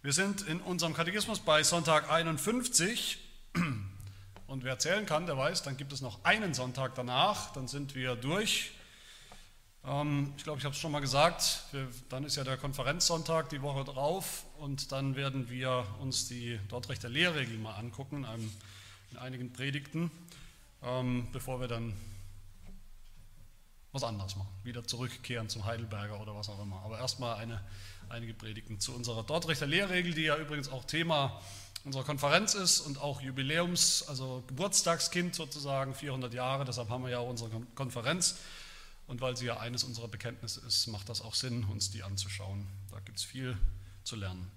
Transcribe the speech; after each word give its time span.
Wir 0.00 0.12
sind 0.12 0.42
in 0.42 0.60
unserem 0.60 0.94
Katechismus 0.94 1.40
bei 1.40 1.64
Sonntag 1.64 2.08
51 2.08 3.18
und 4.46 4.62
wer 4.62 4.78
zählen 4.78 5.04
kann, 5.06 5.26
der 5.26 5.36
weiß, 5.36 5.64
dann 5.64 5.76
gibt 5.76 5.92
es 5.92 6.00
noch 6.00 6.24
einen 6.24 6.54
Sonntag 6.54 6.94
danach, 6.94 7.52
dann 7.52 7.66
sind 7.66 7.96
wir 7.96 8.14
durch. 8.14 8.70
Ähm, 9.84 10.34
ich 10.36 10.44
glaube, 10.44 10.60
ich 10.60 10.64
habe 10.64 10.72
es 10.72 10.80
schon 10.80 10.92
mal 10.92 11.00
gesagt, 11.00 11.64
dann 12.10 12.22
ist 12.22 12.36
ja 12.36 12.44
der 12.44 12.56
Konferenzsonntag 12.56 13.48
die 13.48 13.60
Woche 13.60 13.82
drauf. 13.82 14.44
Und 14.58 14.92
dann 14.92 15.16
werden 15.16 15.50
wir 15.50 15.84
uns 15.98 16.28
die 16.28 16.60
Dortrechter 16.68 17.08
Lehrregel 17.08 17.58
mal 17.58 17.74
angucken 17.74 18.24
in, 19.10 19.18
einigen 19.18 19.52
Predigten, 19.52 20.12
ähm, 20.84 21.26
bevor 21.32 21.60
wir 21.60 21.66
dann 21.66 21.92
was 23.90 24.04
anderes 24.04 24.36
machen, 24.36 24.52
wieder 24.62 24.86
zurückkehren 24.86 25.48
zum 25.48 25.64
Heidelberger 25.64 26.20
oder 26.20 26.36
was 26.36 26.48
auch 26.50 26.62
immer. 26.62 26.82
Aber 26.84 27.00
erstmal 27.00 27.38
eine 27.38 27.60
einige 28.10 28.34
Predigten 28.34 28.80
zu 28.80 28.94
unserer 28.94 29.22
Dortrechter 29.22 29.66
Lehrregel, 29.66 30.14
die 30.14 30.22
ja 30.22 30.36
übrigens 30.36 30.70
auch 30.70 30.84
Thema 30.84 31.40
unserer 31.84 32.04
Konferenz 32.04 32.54
ist 32.54 32.80
und 32.80 33.00
auch 33.00 33.20
Jubiläums, 33.20 34.04
also 34.08 34.42
Geburtstagskind 34.46 35.34
sozusagen, 35.34 35.94
400 35.94 36.34
Jahre, 36.34 36.64
deshalb 36.64 36.90
haben 36.90 37.04
wir 37.04 37.10
ja 37.10 37.18
auch 37.18 37.28
unsere 37.28 37.50
Konferenz. 37.74 38.36
Und 39.06 39.22
weil 39.22 39.36
sie 39.36 39.46
ja 39.46 39.56
eines 39.58 39.84
unserer 39.84 40.08
Bekenntnisse 40.08 40.60
ist, 40.66 40.86
macht 40.88 41.08
das 41.08 41.22
auch 41.22 41.34
Sinn, 41.34 41.64
uns 41.64 41.90
die 41.90 42.02
anzuschauen. 42.02 42.66
Da 42.90 43.00
gibt 43.00 43.16
es 43.16 43.24
viel 43.24 43.56
zu 44.04 44.16
lernen. 44.16 44.50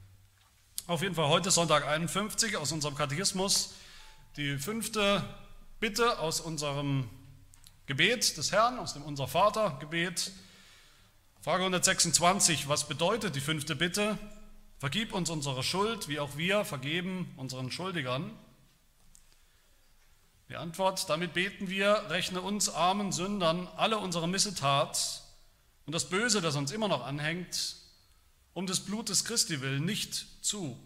Auf 0.87 1.01
jeden 1.01 1.15
Fall 1.15 1.29
heute 1.29 1.51
Sonntag 1.51 1.87
51 1.87 2.57
aus 2.57 2.73
unserem 2.73 2.95
Katechismus, 2.95 3.75
die 4.35 4.57
fünfte 4.57 5.23
Bitte 5.79 6.19
aus 6.19 6.41
unserem 6.41 7.09
Gebet 7.85 8.35
des 8.37 8.51
Herrn, 8.51 8.77
aus 8.77 8.93
dem 8.93 9.03
Unser 9.03 9.27
Vater 9.27 9.77
Gebet. 9.79 10.31
Frage 11.43 11.63
126, 11.63 12.69
was 12.69 12.87
bedeutet 12.87 13.35
die 13.35 13.41
fünfte 13.41 13.75
Bitte? 13.75 14.15
Vergib 14.77 15.11
uns 15.11 15.31
unsere 15.31 15.63
Schuld, 15.63 16.07
wie 16.07 16.19
auch 16.19 16.37
wir 16.37 16.65
vergeben 16.65 17.33
unseren 17.35 17.71
Schuldigern. 17.71 18.29
Die 20.49 20.55
Antwort, 20.55 21.09
damit 21.09 21.33
beten 21.33 21.67
wir, 21.67 22.05
rechne 22.09 22.41
uns 22.41 22.69
armen 22.69 23.11
Sündern 23.11 23.67
alle 23.75 23.97
unsere 23.97 24.27
Missetat 24.27 25.23
und 25.87 25.95
das 25.95 26.09
Böse, 26.09 26.41
das 26.41 26.55
uns 26.55 26.71
immer 26.71 26.87
noch 26.87 27.03
anhängt, 27.03 27.75
um 28.53 28.67
des 28.67 28.81
Blutes 28.81 29.25
Christi 29.25 29.61
willen 29.61 29.83
nicht 29.83 30.27
zu, 30.45 30.77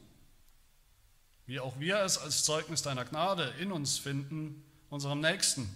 wie 1.48 1.60
auch 1.60 1.82
wir 1.82 2.00
es 2.00 2.18
als 2.18 2.46
Zeugnis 2.46 2.82
deiner 2.82 3.04
Gnade 3.04 3.54
in 3.60 3.74
uns 3.74 3.98
finden, 3.98 4.64
unserem 4.90 5.20
Nächsten 5.20 5.70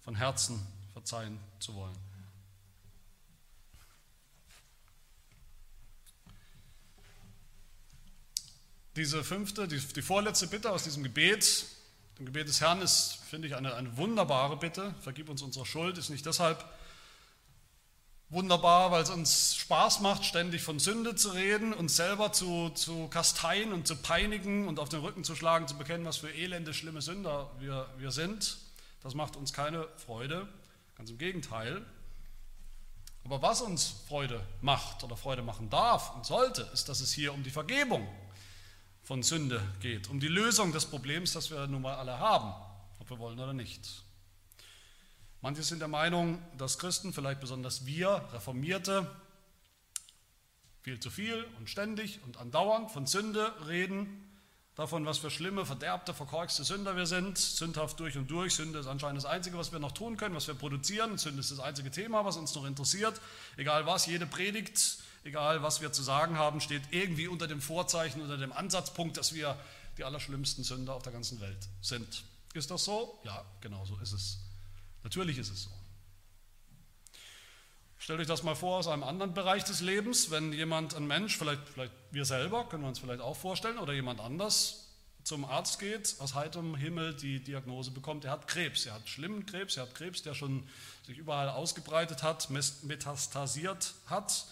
von 0.00 0.14
Herzen 0.14 0.60
verzeihen 0.92 1.40
zu 1.60 1.74
wollen. 1.74 2.11
Diese 8.94 9.24
fünfte, 9.24 9.68
die, 9.68 9.78
die 9.78 10.02
vorletzte 10.02 10.46
Bitte 10.46 10.70
aus 10.70 10.84
diesem 10.84 11.02
Gebet, 11.02 11.64
dem 12.18 12.26
Gebet 12.26 12.48
des 12.48 12.60
Herrn, 12.60 12.82
ist, 12.82 13.18
finde 13.28 13.48
ich, 13.48 13.56
eine, 13.56 13.74
eine 13.74 13.96
wunderbare 13.96 14.58
Bitte. 14.58 14.94
Vergib 15.00 15.30
uns 15.30 15.40
unsere 15.40 15.64
Schuld, 15.64 15.96
ist 15.96 16.10
nicht 16.10 16.26
deshalb 16.26 16.62
wunderbar, 18.28 18.90
weil 18.90 19.02
es 19.02 19.08
uns 19.08 19.56
Spaß 19.56 20.00
macht, 20.00 20.24
ständig 20.24 20.62
von 20.62 20.78
Sünde 20.78 21.14
zu 21.14 21.30
reden, 21.30 21.72
uns 21.72 21.96
selber 21.96 22.32
zu, 22.32 22.70
zu 22.70 23.08
kasteien 23.08 23.72
und 23.72 23.86
zu 23.86 23.96
peinigen 23.96 24.68
und 24.68 24.78
auf 24.78 24.90
den 24.90 25.00
Rücken 25.00 25.24
zu 25.24 25.36
schlagen, 25.36 25.68
zu 25.68 25.76
bekennen, 25.76 26.04
was 26.04 26.18
für 26.18 26.30
elende, 26.30 26.74
schlimme 26.74 27.00
Sünder 27.00 27.50
wir, 27.60 27.88
wir 27.96 28.10
sind. 28.10 28.58
Das 29.02 29.14
macht 29.14 29.36
uns 29.36 29.54
keine 29.54 29.88
Freude, 29.96 30.48
ganz 30.96 31.08
im 31.08 31.18
Gegenteil. 31.18 31.84
Aber 33.24 33.40
was 33.40 33.62
uns 33.62 33.94
Freude 34.08 34.44
macht 34.60 35.02
oder 35.04 35.16
Freude 35.16 35.42
machen 35.42 35.70
darf 35.70 36.14
und 36.14 36.26
sollte, 36.26 36.62
ist, 36.74 36.88
dass 36.88 37.00
es 37.00 37.12
hier 37.12 37.32
um 37.32 37.42
die 37.42 37.50
Vergebung 37.50 38.06
von 39.02 39.22
Sünde 39.22 39.60
geht, 39.80 40.08
um 40.08 40.20
die 40.20 40.28
Lösung 40.28 40.72
des 40.72 40.86
Problems, 40.86 41.32
das 41.32 41.50
wir 41.50 41.66
nun 41.66 41.82
mal 41.82 41.94
alle 41.94 42.18
haben, 42.18 42.52
ob 43.00 43.10
wir 43.10 43.18
wollen 43.18 43.38
oder 43.38 43.52
nicht. 43.52 44.02
Manche 45.40 45.62
sind 45.62 45.80
der 45.80 45.88
Meinung, 45.88 46.40
dass 46.56 46.78
Christen, 46.78 47.12
vielleicht 47.12 47.40
besonders 47.40 47.84
wir, 47.84 48.28
Reformierte, 48.32 49.10
viel 50.82 51.00
zu 51.00 51.10
viel 51.10 51.44
und 51.58 51.68
ständig 51.68 52.20
und 52.24 52.36
andauernd 52.36 52.90
von 52.90 53.06
Sünde 53.06 53.52
reden, 53.66 54.28
davon, 54.74 55.04
was 55.04 55.18
für 55.18 55.30
schlimme, 55.30 55.66
verderbte, 55.66 56.14
verkorkste 56.14 56.64
Sünder 56.64 56.96
wir 56.96 57.06
sind, 57.06 57.38
sündhaft 57.38 58.00
durch 58.00 58.16
und 58.16 58.30
durch. 58.30 58.54
Sünde 58.54 58.78
ist 58.78 58.86
anscheinend 58.86 59.18
das 59.18 59.26
Einzige, 59.26 59.58
was 59.58 59.72
wir 59.72 59.78
noch 59.78 59.92
tun 59.92 60.16
können, 60.16 60.34
was 60.34 60.46
wir 60.46 60.54
produzieren. 60.54 61.18
Sünde 61.18 61.40
ist 61.40 61.50
das 61.50 61.60
einzige 61.60 61.90
Thema, 61.90 62.24
was 62.24 62.36
uns 62.36 62.54
noch 62.54 62.64
interessiert. 62.64 63.20
Egal 63.56 63.86
was, 63.86 64.06
jede 64.06 64.26
Predigt 64.26 64.98
egal 65.24 65.62
was 65.62 65.80
wir 65.80 65.92
zu 65.92 66.02
sagen 66.02 66.38
haben, 66.38 66.60
steht 66.60 66.82
irgendwie 66.90 67.28
unter 67.28 67.46
dem 67.46 67.60
Vorzeichen, 67.60 68.20
unter 68.20 68.36
dem 68.36 68.52
Ansatzpunkt, 68.52 69.16
dass 69.16 69.34
wir 69.34 69.58
die 69.98 70.04
allerschlimmsten 70.04 70.64
Sünder 70.64 70.94
auf 70.94 71.02
der 71.02 71.12
ganzen 71.12 71.40
Welt 71.40 71.68
sind. 71.80 72.24
Ist 72.54 72.70
das 72.70 72.84
so? 72.84 73.20
Ja, 73.24 73.44
genau 73.60 73.84
so 73.84 73.96
ist 73.98 74.12
es. 74.12 74.38
Natürlich 75.02 75.38
ist 75.38 75.50
es 75.50 75.64
so. 75.64 75.70
Stellt 77.98 78.18
euch 78.18 78.26
das 78.26 78.42
mal 78.42 78.56
vor 78.56 78.78
aus 78.78 78.88
einem 78.88 79.04
anderen 79.04 79.32
Bereich 79.32 79.62
des 79.62 79.80
Lebens, 79.80 80.30
wenn 80.32 80.52
jemand, 80.52 80.96
ein 80.96 81.06
Mensch, 81.06 81.38
vielleicht, 81.38 81.68
vielleicht 81.68 81.92
wir 82.10 82.24
selber, 82.24 82.68
können 82.68 82.82
wir 82.82 82.88
uns 82.88 82.98
vielleicht 82.98 83.20
auch 83.20 83.36
vorstellen, 83.36 83.78
oder 83.78 83.92
jemand 83.92 84.20
anders 84.20 84.88
zum 85.22 85.44
Arzt 85.44 85.78
geht, 85.78 86.16
aus 86.18 86.34
heiterem 86.34 86.74
Himmel 86.74 87.14
die 87.14 87.42
Diagnose 87.42 87.92
bekommt, 87.92 88.24
er 88.24 88.32
hat 88.32 88.48
Krebs, 88.48 88.86
er 88.86 88.94
hat 88.94 89.08
schlimmen 89.08 89.46
Krebs, 89.46 89.76
er 89.76 89.84
hat 89.84 89.94
Krebs, 89.94 90.22
der 90.22 90.34
schon 90.34 90.68
sich 91.06 91.16
überall 91.16 91.48
ausgebreitet 91.48 92.24
hat, 92.24 92.50
metastasiert 92.50 93.94
hat, 94.06 94.46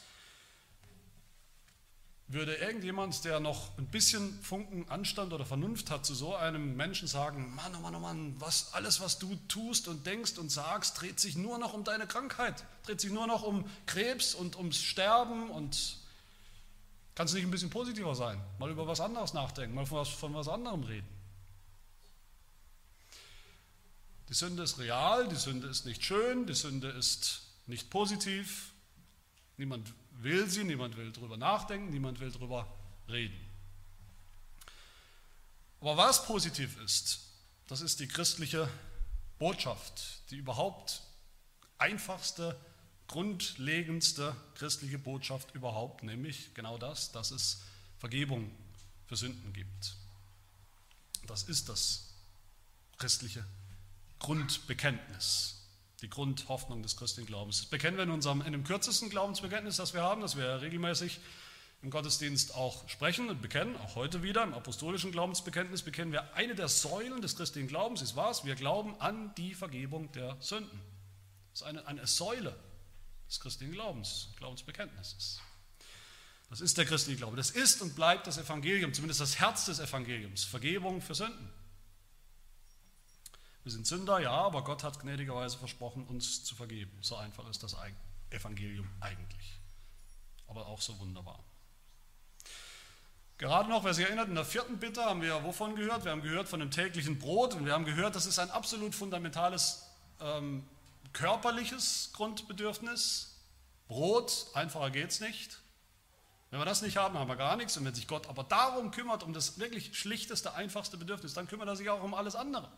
würde 2.33 2.55
irgendjemand, 2.55 3.25
der 3.25 3.41
noch 3.41 3.77
ein 3.77 3.87
bisschen 3.87 4.41
Funken 4.43 4.89
Anstand 4.89 5.33
oder 5.33 5.45
Vernunft 5.45 5.91
hat, 5.91 6.07
zu 6.07 6.15
so 6.15 6.37
einem 6.37 6.77
Menschen 6.77 7.09
sagen, 7.09 7.55
Mann, 7.57 7.75
oh 7.75 7.81
Mann, 7.81 7.95
oh 7.97 8.01
Mann, 8.01 8.35
was, 8.39 8.73
alles, 8.73 9.01
was 9.01 9.19
du 9.19 9.37
tust 9.49 9.89
und 9.89 10.07
denkst 10.07 10.39
und 10.39 10.49
sagst, 10.49 11.01
dreht 11.01 11.19
sich 11.19 11.37
nur 11.37 11.59
noch 11.59 11.73
um 11.73 11.83
deine 11.83 12.07
Krankheit, 12.07 12.65
dreht 12.85 13.01
sich 13.01 13.11
nur 13.11 13.27
noch 13.27 13.43
um 13.43 13.69
Krebs 13.87 14.35
und 14.35 14.57
ums 14.57 14.81
Sterben 14.81 15.51
und 15.51 15.97
kannst 17.17 17.35
du 17.35 17.37
nicht 17.37 17.47
ein 17.47 17.51
bisschen 17.51 17.71
positiver 17.71 18.15
sein, 18.15 18.41
mal 18.61 18.71
über 18.71 18.87
was 18.87 19.01
anderes 19.01 19.35
nachdenken, 19.35 19.75
mal 19.75 19.87
von 19.87 19.99
was, 19.99 20.09
von 20.09 20.33
was 20.33 20.47
anderem 20.47 20.85
reden. 20.85 21.09
Die 24.29 24.35
Sünde 24.35 24.63
ist 24.63 24.79
real, 24.79 25.27
die 25.27 25.35
Sünde 25.35 25.67
ist 25.67 25.85
nicht 25.85 26.05
schön, 26.05 26.47
die 26.47 26.55
Sünde 26.55 26.91
ist 26.91 27.43
nicht 27.67 27.91
positiv, 27.91 28.71
niemand 29.57 29.93
will 30.23 30.49
sie, 30.49 30.65
niemand 30.65 30.97
will 30.97 31.13
darüber 31.13 31.37
nachdenken, 31.37 31.91
niemand 31.91 32.21
will 32.21 32.31
darüber 32.31 32.67
reden. 33.09 33.39
Aber 35.81 35.97
was 35.97 36.25
positiv 36.27 36.79
ist, 36.83 37.21
das 37.67 37.81
ist 37.81 38.01
die 38.01 38.09
christliche 38.09 38.69
Botschaft, 39.39 40.31
die 40.31 40.37
überhaupt 40.37 41.03
einfachste, 41.79 42.59
grundlegendste 43.09 44.37
christliche 44.55 44.99
Botschaft 44.99 45.55
überhaupt, 45.55 46.03
nämlich 46.03 46.53
genau 46.55 46.79
das, 46.79 47.11
dass 47.13 47.31
es 47.31 47.63
Vergebung 47.99 48.51
für 49.07 49.17
Sünden 49.17 49.53
gibt. 49.53 49.97
Das 51.27 51.45
ist 51.45 51.69
das 51.69 52.11
christliche 52.99 53.45
Grundbekenntnis 54.19 55.60
die 56.03 56.11
Grundhoffnung 56.11 56.83
des 56.83 56.97
christlichen 56.97 57.27
Glaubens. 57.27 57.59
Das 57.59 57.67
bekennen 57.67 57.97
wir 57.97 58.05
in, 58.05 58.11
unserem, 58.11 58.43
in 58.43 58.53
dem 58.53 58.65
kürzesten 58.65 59.11
Glaubensbekenntnis, 59.11 59.77
das 59.77 59.95
wir 59.95 60.03
haben, 60.03 60.21
das 60.21 60.37
wir 60.37 60.61
regelmäßig 60.61 61.21
im 61.83 61.91
Gottesdienst 61.91 62.55
auch 62.55 62.89
sprechen 62.89 63.31
und 63.31 63.41
bekennen, 63.41 63.77
auch 63.77 63.95
heute 63.95 64.23
wieder 64.23 64.43
im 64.43 64.53
apostolischen 64.53 65.13
Glaubensbekenntnis 65.13 65.83
bekennen 65.83 66.13
wir 66.13 66.35
eine 66.35 66.55
der 66.55 66.69
Säulen 66.69 67.23
des 67.23 67.37
christlichen 67.37 67.69
Glaubens, 67.69 68.03
ist 68.03 68.17
was? 68.17 68.45
Wir 68.45 68.55
glauben 68.55 69.01
an 69.01 69.35
die 69.37 69.55
Vergebung 69.55 70.13
der 70.13 70.37
Sünden. 70.41 70.79
Das 71.53 71.63
ist 71.63 71.67
eine, 71.67 71.87
eine 71.87 72.07
Säule 72.07 72.55
des 73.29 73.41
christlichen 73.41 73.73
Glaubens, 73.73 74.29
Glaubensbekenntnisses. 74.37 75.41
Das 76.51 76.61
ist 76.61 76.77
der 76.77 76.85
christliche 76.85 77.19
Glaube. 77.19 77.37
Das 77.37 77.51
ist 77.51 77.81
und 77.81 77.95
bleibt 77.95 78.27
das 78.27 78.37
Evangelium, 78.37 78.93
zumindest 78.93 79.21
das 79.21 79.39
Herz 79.39 79.67
des 79.67 79.79
Evangeliums. 79.79 80.45
Vergebung 80.45 81.01
für 81.01 81.15
Sünden. 81.15 81.49
Wir 83.63 83.73
sind 83.73 83.87
Sünder, 83.87 84.21
ja, 84.21 84.33
aber 84.33 84.65
Gott 84.65 84.83
hat 84.83 85.01
gnädigerweise 85.01 85.59
versprochen, 85.59 86.07
uns 86.07 86.45
zu 86.45 86.55
vergeben. 86.55 86.97
So 87.01 87.17
einfach 87.17 87.49
ist 87.49 87.63
das 87.63 87.77
Evangelium 88.31 88.89
eigentlich. 89.01 89.61
Aber 90.49 90.67
auch 90.67 90.81
so 90.81 90.99
wunderbar. 90.99 91.45
Gerade 93.37 93.71
noch, 93.71 93.85
wer 93.85 93.95
sich 93.95 94.05
erinnert, 94.05 94.29
in 94.29 94.35
der 94.35 94.45
vierten 94.45 94.79
Bitte 94.79 95.03
haben 95.03 95.23
wir 95.23 95.45
wovon 95.45 95.75
gehört? 95.75 96.05
Wir 96.05 96.13
haben 96.13 96.23
gehört 96.23 96.49
von 96.49 96.61
dem 96.61 96.71
täglichen 96.71 97.19
Brot 97.19 97.55
und 97.55 97.65
wir 97.65 97.73
haben 97.73 97.85
gehört, 97.85 98.15
das 98.15 98.27
ist 98.27 98.39
ein 98.39 98.51
absolut 98.51 98.95
fundamentales 98.95 99.87
ähm, 100.21 100.67
körperliches 101.13 102.11
Grundbedürfnis. 102.13 103.39
Brot, 103.89 104.47
einfacher 104.55 104.91
geht 104.91 105.11
es 105.11 105.21
nicht. 105.21 105.59
Wenn 106.51 106.61
wir 106.61 106.67
das 106.67 106.83
nicht 106.83 106.97
haben, 106.97 107.19
haben 107.19 107.29
wir 107.29 107.37
gar 107.37 107.57
nichts. 107.57 107.77
Und 107.77 107.85
wenn 107.85 107.95
sich 107.95 108.09
Gott 108.09 108.29
aber 108.29 108.45
darum 108.45 108.91
kümmert, 108.91 109.23
um 109.23 109.33
das 109.33 109.59
wirklich 109.59 109.97
schlichteste, 109.99 110.55
einfachste 110.55 110.97
Bedürfnis, 110.97 111.33
dann 111.33 111.47
kümmert 111.47 111.69
er 111.69 111.77
sich 111.77 111.89
auch 111.89 112.03
um 112.03 112.13
alles 112.13 112.35
andere. 112.35 112.71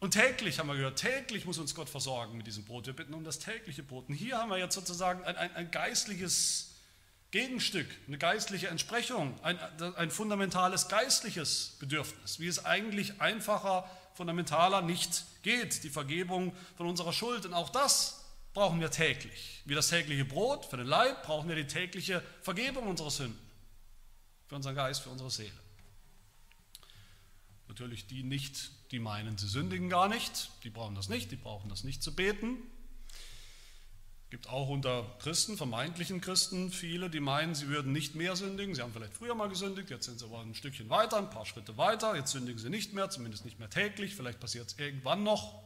Und 0.00 0.12
täglich 0.12 0.58
haben 0.58 0.68
wir 0.68 0.76
gehört, 0.76 0.98
täglich 0.98 1.44
muss 1.44 1.58
uns 1.58 1.74
Gott 1.74 1.90
versorgen 1.90 2.38
mit 2.38 2.46
diesem 2.46 2.64
Brot. 2.64 2.86
Wir 2.86 2.94
bitten 2.94 3.12
um 3.12 3.22
das 3.22 3.38
tägliche 3.38 3.82
Brot. 3.82 4.08
Und 4.08 4.14
hier 4.14 4.38
haben 4.38 4.48
wir 4.48 4.56
jetzt 4.56 4.74
sozusagen 4.74 5.22
ein, 5.24 5.36
ein, 5.36 5.54
ein 5.54 5.70
geistliches 5.70 6.70
Gegenstück, 7.30 7.86
eine 8.08 8.16
geistliche 8.16 8.68
Entsprechung, 8.68 9.38
ein, 9.42 9.58
ein 9.96 10.10
fundamentales 10.10 10.88
geistliches 10.88 11.76
Bedürfnis, 11.78 12.40
wie 12.40 12.48
es 12.48 12.64
eigentlich 12.64 13.20
einfacher, 13.20 13.88
fundamentaler 14.14 14.80
nicht 14.80 15.24
geht, 15.42 15.84
die 15.84 15.90
Vergebung 15.90 16.56
von 16.78 16.86
unserer 16.86 17.12
Schuld. 17.12 17.44
Und 17.44 17.52
auch 17.52 17.68
das 17.68 18.24
brauchen 18.54 18.80
wir 18.80 18.90
täglich. 18.90 19.62
Wie 19.66 19.74
das 19.74 19.88
tägliche 19.88 20.24
Brot 20.24 20.64
für 20.64 20.78
den 20.78 20.86
Leib 20.86 21.24
brauchen 21.24 21.46
wir 21.46 21.56
die 21.56 21.66
tägliche 21.66 22.22
Vergebung 22.40 22.86
unserer 22.86 23.10
Sünden, 23.10 23.38
für 24.48 24.56
unseren 24.56 24.74
Geist, 24.74 25.02
für 25.02 25.10
unsere 25.10 25.30
Seele. 25.30 25.52
Natürlich 27.70 28.08
die 28.08 28.24
nicht, 28.24 28.72
die 28.90 28.98
meinen, 28.98 29.38
sie 29.38 29.46
sündigen 29.46 29.88
gar 29.88 30.08
nicht, 30.08 30.50
die 30.64 30.70
brauchen 30.70 30.96
das 30.96 31.08
nicht, 31.08 31.30
die 31.30 31.36
brauchen 31.36 31.68
das 31.68 31.84
nicht 31.84 32.02
zu 32.02 32.12
beten, 32.12 32.56
gibt 34.28 34.48
auch 34.48 34.68
unter 34.68 35.06
Christen, 35.20 35.56
vermeintlichen 35.56 36.20
Christen, 36.20 36.72
viele, 36.72 37.08
die 37.10 37.20
meinen, 37.20 37.54
sie 37.54 37.68
würden 37.68 37.92
nicht 37.92 38.16
mehr 38.16 38.34
sündigen. 38.34 38.74
Sie 38.74 38.82
haben 38.82 38.92
vielleicht 38.92 39.14
früher 39.14 39.36
mal 39.36 39.48
gesündigt, 39.48 39.88
jetzt 39.88 40.06
sind 40.06 40.18
sie 40.18 40.24
aber 40.24 40.40
ein 40.40 40.56
Stückchen 40.56 40.90
weiter, 40.90 41.18
ein 41.18 41.30
paar 41.30 41.46
Schritte 41.46 41.78
weiter. 41.78 42.16
Jetzt 42.16 42.32
sündigen 42.32 42.58
sie 42.58 42.70
nicht 42.70 42.92
mehr, 42.92 43.08
zumindest 43.08 43.44
nicht 43.44 43.60
mehr 43.60 43.70
täglich. 43.70 44.16
Vielleicht 44.16 44.40
passiert 44.40 44.66
es 44.66 44.76
irgendwann 44.76 45.22
noch, 45.22 45.62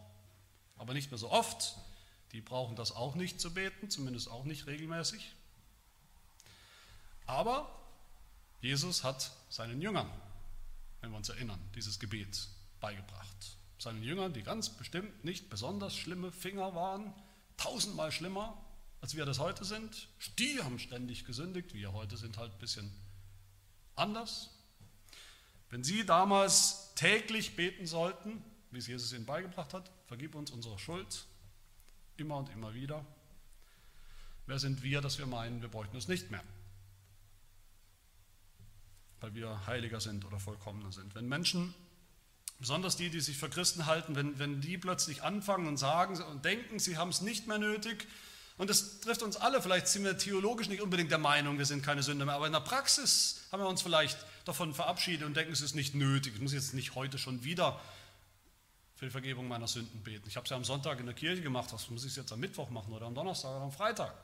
aber 0.77 0.93
nicht 0.93 1.11
mehr 1.11 1.17
so 1.17 1.31
oft. 1.31 1.75
Die 2.33 2.43
brauchen 2.43 2.77
das 2.77 2.93
auch 2.93 3.15
nicht 3.15 3.41
zu 3.41 3.55
beten, 3.55 3.89
zumindest 3.89 4.31
auch 4.31 4.45
nicht 4.45 4.67
regelmäßig. 4.67 5.35
Aber 7.25 7.75
Jesus 8.61 9.05
hat 9.05 9.31
seinen 9.49 9.81
Jüngern, 9.81 10.11
wenn 11.05 11.11
wir 11.11 11.19
uns 11.19 11.29
erinnern, 11.29 11.61
dieses 11.75 11.99
Gebet 12.01 12.49
beigebracht. 12.81 13.59
Seinen 13.79 14.03
Jüngern, 14.03 14.33
die 14.33 14.43
ganz 14.43 14.71
bestimmt 14.71 15.23
nicht 15.23 15.51
besonders 15.51 15.95
schlimme 15.95 16.33
Finger 16.33 16.75
waren, 16.75 17.12
tausendmal 17.59 18.11
schlimmer, 18.11 18.56
als 19.03 19.15
wir 19.15 19.27
das 19.27 19.39
heute 19.39 19.67
sind. 19.67 20.09
Die 20.39 20.62
haben 20.62 20.79
ständig 20.79 21.27
gesündigt, 21.27 21.75
wir 21.75 21.93
heute 21.93 22.17
sind 22.17 22.39
halt 22.39 22.53
ein 22.53 22.59
bisschen 22.59 22.91
anders. 23.97 24.49
Wenn 25.69 25.85
sie 25.85 26.06
damals 26.06 26.95
täglich 26.95 27.55
beten 27.55 27.87
sollten, 27.87 28.43
wie 28.71 28.79
es 28.79 28.87
Jesus 28.87 29.12
ihnen 29.12 29.27
beigebracht 29.27 29.75
hat, 29.75 29.91
vergib 30.07 30.35
uns 30.35 30.50
unsere 30.50 30.79
Schuld, 30.79 31.27
immer 32.17 32.39
und 32.39 32.49
immer 32.49 32.73
wieder, 32.73 33.05
wer 34.47 34.59
sind 34.59 34.83
wir, 34.83 35.03
dass 35.03 35.19
wir 35.19 35.27
meinen, 35.27 35.61
wir 35.61 35.69
bräuchten 35.69 35.99
es 35.99 36.09
nicht 36.09 36.31
mehr? 36.31 36.43
Weil 39.25 39.35
wir 39.35 39.67
heiliger 39.67 40.03
sind 40.03 40.26
oder 40.26 40.38
vollkommener 40.38 40.93
sind. 40.93 41.15
Wenn 41.15 41.26
Menschen 41.26 41.73
Besonders 42.61 42.97
die, 42.97 43.09
die 43.09 43.21
sich 43.21 43.38
für 43.38 43.49
Christen 43.49 43.87
halten, 43.87 44.15
wenn, 44.17 44.38
wenn 44.38 44.61
die 44.61 44.76
plötzlich 44.79 45.23
anfangen 45.23 45.67
und 45.67 45.76
sagen 45.76 46.21
und 46.23 46.44
denken, 46.44 46.79
sie 46.79 46.99
haben 46.99 47.09
es 47.09 47.21
nicht 47.21 47.49
mehr 47.49 47.59
nötig. 47.59 48.06
Und 48.59 48.69
das 48.69 49.00
trifft 49.00 49.23
uns 49.23 49.37
alle. 49.37 49.62
Vielleicht 49.62 49.88
sind 49.88 50.05
wir 50.05 50.17
theologisch 50.19 50.69
nicht 50.69 50.82
unbedingt 50.82 51.11
der 51.11 51.19
Meinung, 51.19 51.59
wir 51.59 51.65
sind 51.65 51.82
keine 51.82 52.03
Sünder 52.03 52.26
mehr. 52.26 52.35
Aber 52.35 52.47
in 52.47 52.53
der 52.53 52.61
Praxis 52.61 53.47
haben 53.50 53.62
wir 53.62 53.69
uns 53.69 53.81
vielleicht 53.81 54.19
davon 54.44 54.75
verabschiedet 54.75 55.26
und 55.26 55.37
denken, 55.37 55.53
es 55.53 55.62
ist 55.62 55.75
nicht 55.75 55.94
nötig. 55.94 56.35
Ich 56.35 56.41
muss 56.41 56.53
jetzt 56.53 56.75
nicht 56.75 56.94
heute 56.94 57.17
schon 57.17 57.44
wieder 57.44 57.81
für 58.94 59.06
die 59.06 59.11
Vergebung 59.11 59.49
meiner 59.49 59.67
Sünden 59.67 60.03
beten. 60.03 60.29
Ich 60.29 60.37
habe 60.37 60.44
es 60.44 60.50
ja 60.50 60.56
am 60.56 60.65
Sonntag 60.65 61.00
in 61.00 61.06
der 61.06 61.15
Kirche 61.15 61.41
gemacht. 61.41 61.73
Was 61.73 61.88
muss 61.88 62.05
ich 62.05 62.15
jetzt 62.15 62.31
am 62.31 62.41
Mittwoch 62.41 62.69
machen 62.69 62.93
oder 62.93 63.06
am 63.06 63.15
Donnerstag 63.15 63.50
oder 63.50 63.65
am 63.65 63.73
Freitag? 63.73 64.15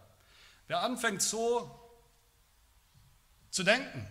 Wer 0.69 0.83
anfängt 0.83 1.23
so 1.23 1.69
zu 3.51 3.65
denken, 3.65 4.07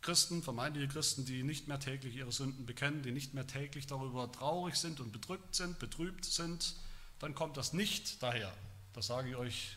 Christen, 0.00 0.42
vermeintliche 0.42 0.88
Christen, 0.88 1.24
die 1.24 1.42
nicht 1.42 1.68
mehr 1.68 1.80
täglich 1.80 2.14
ihre 2.16 2.32
Sünden 2.32 2.66
bekennen, 2.66 3.02
die 3.02 3.10
nicht 3.10 3.34
mehr 3.34 3.46
täglich 3.46 3.86
darüber 3.86 4.30
traurig 4.30 4.76
sind 4.76 5.00
und 5.00 5.12
bedrückt 5.12 5.54
sind, 5.54 5.78
betrübt 5.78 6.24
sind, 6.24 6.76
dann 7.18 7.34
kommt 7.34 7.56
das 7.56 7.72
nicht 7.72 8.22
daher. 8.22 8.52
Das 8.92 9.08
sage 9.08 9.30
ich 9.30 9.36
euch 9.36 9.76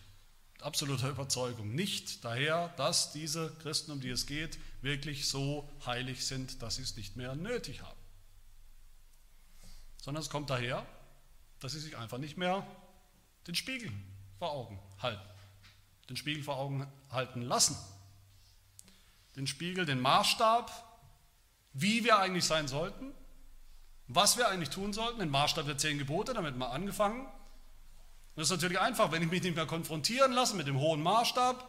mit 0.54 0.64
absoluter 0.64 1.10
Überzeugung. 1.10 1.74
Nicht 1.74 2.24
daher, 2.24 2.70
dass 2.78 3.12
diese 3.12 3.52
Christen, 3.62 3.92
um 3.92 4.00
die 4.00 4.10
es 4.10 4.28
geht, 4.28 4.60
wirklich 4.82 5.28
so 5.28 5.68
heilig 5.86 6.26
sind, 6.26 6.62
dass 6.62 6.76
sie 6.76 6.84
es 6.84 6.96
nicht 6.96 7.16
mehr 7.16 7.36
nötig 7.36 7.82
haben. 7.82 8.00
Sondern 9.98 10.22
es 10.22 10.30
kommt 10.30 10.50
daher, 10.50 10.86
dass 11.60 11.74
sie 11.74 11.80
sich 11.80 11.98
einfach 11.98 12.18
nicht 12.20 12.38
mehr 12.38 12.66
den 13.48 13.56
Spiegel 13.56 13.92
vor 14.38 14.52
Augen 14.52 14.80
halten. 15.00 15.22
Den 16.10 16.18
Spiegel 16.18 16.44
vor 16.44 16.58
Augen 16.58 16.88
halten 17.10 17.42
lassen 17.42 17.76
den 19.36 19.48
Spiegel, 19.48 19.86
den 19.86 20.00
Maßstab, 20.00 20.72
wie 21.74 22.04
wir 22.04 22.20
eigentlich 22.20 22.46
sein 22.46 22.68
sollten, 22.68 23.14
was 24.08 24.38
wir 24.38 24.50
eigentlich 24.50 24.70
tun 24.70 24.94
sollten, 24.94 25.20
den 25.20 25.30
Maßstab 25.30 25.66
der 25.66 25.78
zehn 25.78 25.98
Gebote, 25.98 26.34
damit 26.34 26.58
mal 26.58 26.68
angefangen. 26.68 27.28
das 28.36 28.48
ist 28.48 28.52
natürlich 28.52 28.80
einfach, 28.80 29.12
wenn 29.12 29.24
ich 29.24 29.30
mich 29.30 29.44
nicht 29.44 29.56
mehr 29.56 29.66
konfrontieren 29.66 30.34
lasse 30.34 30.56
mit 30.56 30.68
dem 30.68 30.80
hohen 30.80 31.02
Maßstab, 31.02 31.66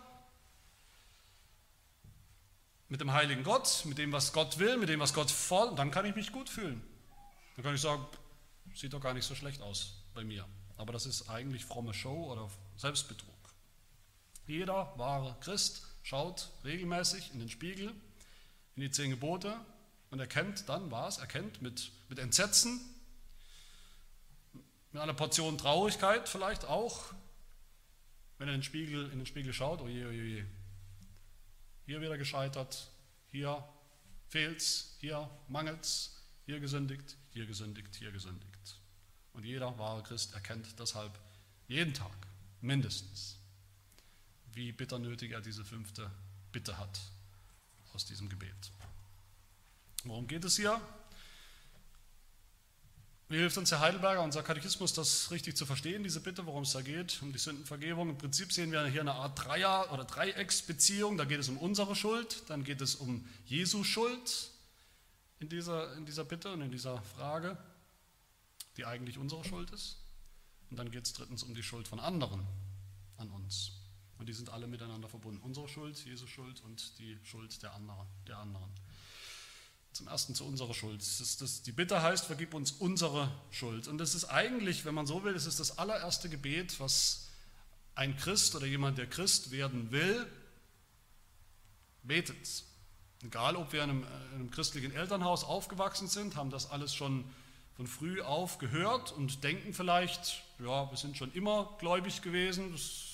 mit 2.88 3.00
dem 3.00 3.12
heiligen 3.12 3.43
Gott, 3.43 3.85
mit 3.87 3.97
dem, 3.97 4.12
was 4.12 4.32
Gott 4.32 4.59
will, 4.59 4.76
mit 4.76 4.88
dem, 4.88 5.00
was 5.00 5.14
Gott 5.14 5.31
fordert, 5.31 5.79
dann 5.79 5.91
kann 5.91 6.05
ich 6.05 6.14
mich 6.14 6.32
gut 6.32 6.50
fühlen. 6.50 6.82
Dann 7.56 7.64
kann 7.64 7.75
ich 7.75 7.81
sagen, 7.81 8.05
sieht 8.75 8.93
doch 8.93 9.00
gar 9.00 9.14
nicht 9.14 9.25
so 9.25 9.35
schlecht 9.35 9.62
aus 9.62 10.05
bei 10.14 10.25
mir. 10.25 10.47
Aber 10.76 10.93
das 10.93 11.06
ist 11.06 11.29
eigentlich 11.31 11.64
fromme 11.64 11.94
Show 11.94 12.32
oder 12.32 12.50
Selbstbetrug. 12.76 13.32
Jeder 14.47 14.93
wahre 14.97 15.37
Christ 15.41 15.87
schaut 16.02 16.50
regelmäßig 16.64 17.32
in 17.32 17.38
den 17.38 17.49
Spiegel, 17.49 17.93
in 18.76 18.82
die 18.82 18.90
zehn 18.90 19.10
Gebote 19.10 19.58
und 20.10 20.20
erkennt 20.20 20.69
dann 20.69 20.90
was, 20.90 21.19
erkennt 21.19 21.62
mit, 21.62 21.90
mit 22.08 22.19
Entsetzen, 22.19 22.81
mit 24.93 25.00
einer 25.00 25.14
Portion 25.14 25.56
Traurigkeit 25.56 26.28
vielleicht 26.28 26.66
auch, 26.66 27.14
wenn 28.38 28.49
er 28.49 28.54
in 28.54 28.60
den 28.60 28.64
Spiegel, 28.64 29.10
in 29.10 29.19
den 29.19 29.26
Spiegel 29.26 29.52
schaut, 29.52 29.81
oh 29.81 29.88
je, 29.88 30.04
oh 30.04 30.10
je, 30.10 30.43
oh 30.43 30.46
hier 31.87 32.00
wieder 32.00 32.19
gescheitert, 32.19 32.90
hier 33.31 33.66
fehlt's, 34.28 34.96
hier 34.99 35.31
mangelt's, 35.49 36.25
hier 36.44 36.60
gesündigt, 36.60 37.16
hier 37.31 37.46
gesündigt, 37.46 37.94
hier 37.96 38.12
gesündigt. 38.12 38.81
Und 39.32 39.44
jeder 39.44 39.78
wahre 39.78 40.02
Christ 40.02 40.34
erkennt 40.34 40.78
deshalb 40.78 41.19
jeden 41.69 41.94
Tag 41.94 42.12
mindestens 42.60 43.42
wie 44.54 44.72
bitter 44.72 44.99
nötig 44.99 45.32
er 45.32 45.40
diese 45.40 45.64
fünfte 45.64 46.10
Bitte 46.52 46.78
hat 46.78 47.00
aus 47.94 48.04
diesem 48.04 48.28
Gebet. 48.28 48.72
Worum 50.04 50.26
geht 50.26 50.44
es 50.44 50.56
hier? 50.56 50.81
Wie 53.28 53.38
hilft 53.38 53.56
uns 53.56 53.70
Herr 53.70 53.81
Heidelberger, 53.81 54.22
unser 54.22 54.43
Katechismus, 54.43 54.93
das 54.93 55.31
richtig 55.31 55.56
zu 55.56 55.64
verstehen, 55.64 56.02
diese 56.02 56.20
Bitte, 56.20 56.44
worum 56.44 56.64
es 56.64 56.72
da 56.72 56.82
geht, 56.82 57.22
um 57.22 57.32
die 57.32 57.38
Sündenvergebung? 57.38 58.10
Im 58.10 58.19
Prinzip 58.19 58.52
sehen 58.52 58.72
wir 58.72 58.84
hier 58.87 59.00
eine 59.00 59.14
Art 59.14 59.43
Dreier- 59.43 59.90
oder 59.90 60.04
Dreiecksbeziehung. 60.04 61.16
Da 61.16 61.25
geht 61.25 61.40
es 61.40 61.49
um 61.49 61.56
unsere 61.56 61.97
Schuld, 61.97 62.42
dann 62.49 62.62
geht 62.62 62.82
es 62.82 62.94
um 62.94 63.26
Jesu 63.47 63.85
Schuld 63.85 64.50
in 65.40 65.49
dieser, 65.49 65.97
in 65.97 66.04
dieser 66.04 66.25
Bitte 66.25 66.52
und 66.52 66.61
in 66.61 66.71
dieser 66.71 67.00
Frage, 67.00 67.56
die 68.76 68.85
eigentlich 68.85 69.16
unsere 69.16 69.44
Schuld 69.44 69.71
ist. 69.71 69.97
Und 70.71 70.76
dann 70.76 70.90
geht 70.90 71.06
es 71.06 71.14
drittens 71.14 71.42
um 71.42 71.54
die 71.54 71.62
Schuld 71.62 71.88
von 71.88 72.00
anderen 72.00 72.47
an 73.16 73.30
uns. 73.30 73.82
Und 74.23 74.26
die 74.26 74.35
sind 74.35 74.50
alle 74.50 74.69
miteinander 74.69 75.09
verbunden. 75.09 75.41
Unsere 75.43 75.67
Schuld, 75.67 75.99
Jesu 76.05 76.29
Schuld 76.29 76.62
und 76.62 76.97
die 77.00 77.19
Schuld 77.25 77.61
der 77.61 77.75
anderen. 77.75 78.07
Der 78.29 78.38
anderen. 78.38 78.71
Zum 79.93 80.07
ersten 80.07 80.37
zu 80.37 80.45
unserer 80.45 80.75
Schuld. 80.75 81.00
Das 81.00 81.38
das, 81.38 81.62
die 81.62 81.73
Bitte 81.73 82.00
heißt, 82.00 82.26
vergib 82.26 82.55
uns 82.55 82.71
unsere 82.71 83.33
Schuld. 83.50 83.88
Und 83.88 83.99
das 83.99 84.14
ist 84.14 84.26
eigentlich, 84.26 84.85
wenn 84.85 84.95
man 84.95 85.09
so 85.09 85.25
will, 85.25 85.35
das 85.35 85.47
ist 85.47 85.59
das 85.59 85.76
allererste 85.76 86.29
Gebet, 86.29 86.79
was 86.79 87.31
ein 87.97 88.17
Christ 88.17 88.55
oder 88.55 88.64
jemand, 88.64 88.97
der 88.97 89.09
Christ 89.09 89.50
werden 89.50 89.91
will, 89.91 90.25
betet. 92.05 92.62
Egal, 93.25 93.57
ob 93.57 93.73
wir 93.73 93.83
in 93.83 93.91
einem, 93.91 94.02
in 94.05 94.35
einem 94.35 94.50
christlichen 94.52 94.93
Elternhaus 94.93 95.43
aufgewachsen 95.43 96.07
sind, 96.07 96.37
haben 96.37 96.50
das 96.50 96.71
alles 96.71 96.95
schon 96.95 97.25
von 97.75 97.88
früh 97.88 98.21
auf 98.23 98.59
gehört 98.59 99.11
und 99.11 99.43
denken 99.43 99.75
vielleicht, 99.75 100.45
ja, 100.61 100.88
wir 100.88 100.97
sind 100.97 101.17
schon 101.17 101.33
immer 101.33 101.76
gläubig 101.81 102.23
gewesen, 102.23 102.71
das 102.71 103.12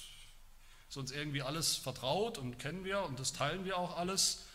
ist 0.88 0.97
uns 0.97 1.11
irgendwie 1.11 1.42
alles 1.42 1.76
vertraut 1.76 2.38
und 2.38 2.59
kennen 2.59 2.85
wir 2.85 3.02
und 3.02 3.21
das 3.21 3.33
teilen 3.33 3.64
wir 3.64 3.76
auch 3.76 3.97
alles. 3.97 4.47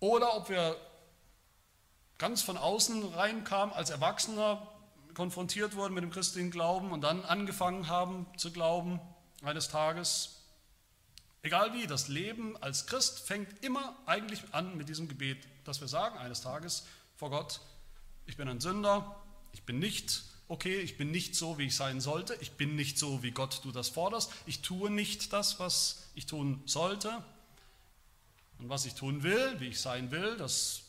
Oder 0.00 0.36
ob 0.36 0.48
wir 0.48 0.76
ganz 2.18 2.42
von 2.42 2.56
außen 2.56 3.14
reinkamen, 3.14 3.74
als 3.74 3.90
Erwachsener 3.90 4.66
konfrontiert 5.14 5.76
wurden 5.76 5.94
mit 5.94 6.02
dem 6.02 6.10
christlichen 6.10 6.50
Glauben 6.50 6.90
und 6.90 7.02
dann 7.02 7.24
angefangen 7.24 7.88
haben 7.88 8.26
zu 8.36 8.50
glauben 8.50 9.00
eines 9.42 9.68
Tages. 9.68 10.38
Egal 11.42 11.74
wie, 11.74 11.86
das 11.86 12.08
Leben 12.08 12.56
als 12.62 12.86
Christ 12.86 13.20
fängt 13.20 13.64
immer 13.64 13.96
eigentlich 14.06 14.42
an 14.52 14.76
mit 14.76 14.88
diesem 14.88 15.08
Gebet, 15.08 15.46
dass 15.64 15.80
wir 15.80 15.88
sagen 15.88 16.16
eines 16.16 16.40
Tages 16.40 16.86
vor 17.16 17.30
Gott, 17.30 17.60
ich 18.26 18.36
bin 18.36 18.48
ein 18.48 18.60
Sünder, 18.60 19.16
ich 19.52 19.64
bin 19.64 19.80
nicht 19.80 20.22
okay, 20.48 20.80
ich 20.80 20.96
bin 20.96 21.10
nicht 21.10 21.34
so, 21.34 21.58
wie 21.58 21.66
ich 21.66 21.76
sein 21.76 22.00
sollte, 22.00 22.34
ich 22.40 22.52
bin 22.52 22.76
nicht 22.76 22.98
so, 22.98 23.22
wie 23.22 23.30
Gott 23.30 23.60
du 23.64 23.72
das 23.72 23.88
forderst, 23.88 24.30
ich 24.46 24.60
tue 24.60 24.90
nicht 24.90 25.32
das, 25.32 25.58
was 25.58 26.08
ich 26.14 26.26
tun 26.26 26.62
sollte. 26.66 27.24
Und 28.58 28.68
was 28.68 28.84
ich 28.84 28.94
tun 28.94 29.24
will, 29.24 29.58
wie 29.58 29.68
ich 29.68 29.80
sein 29.80 30.12
will, 30.12 30.36
das 30.36 30.82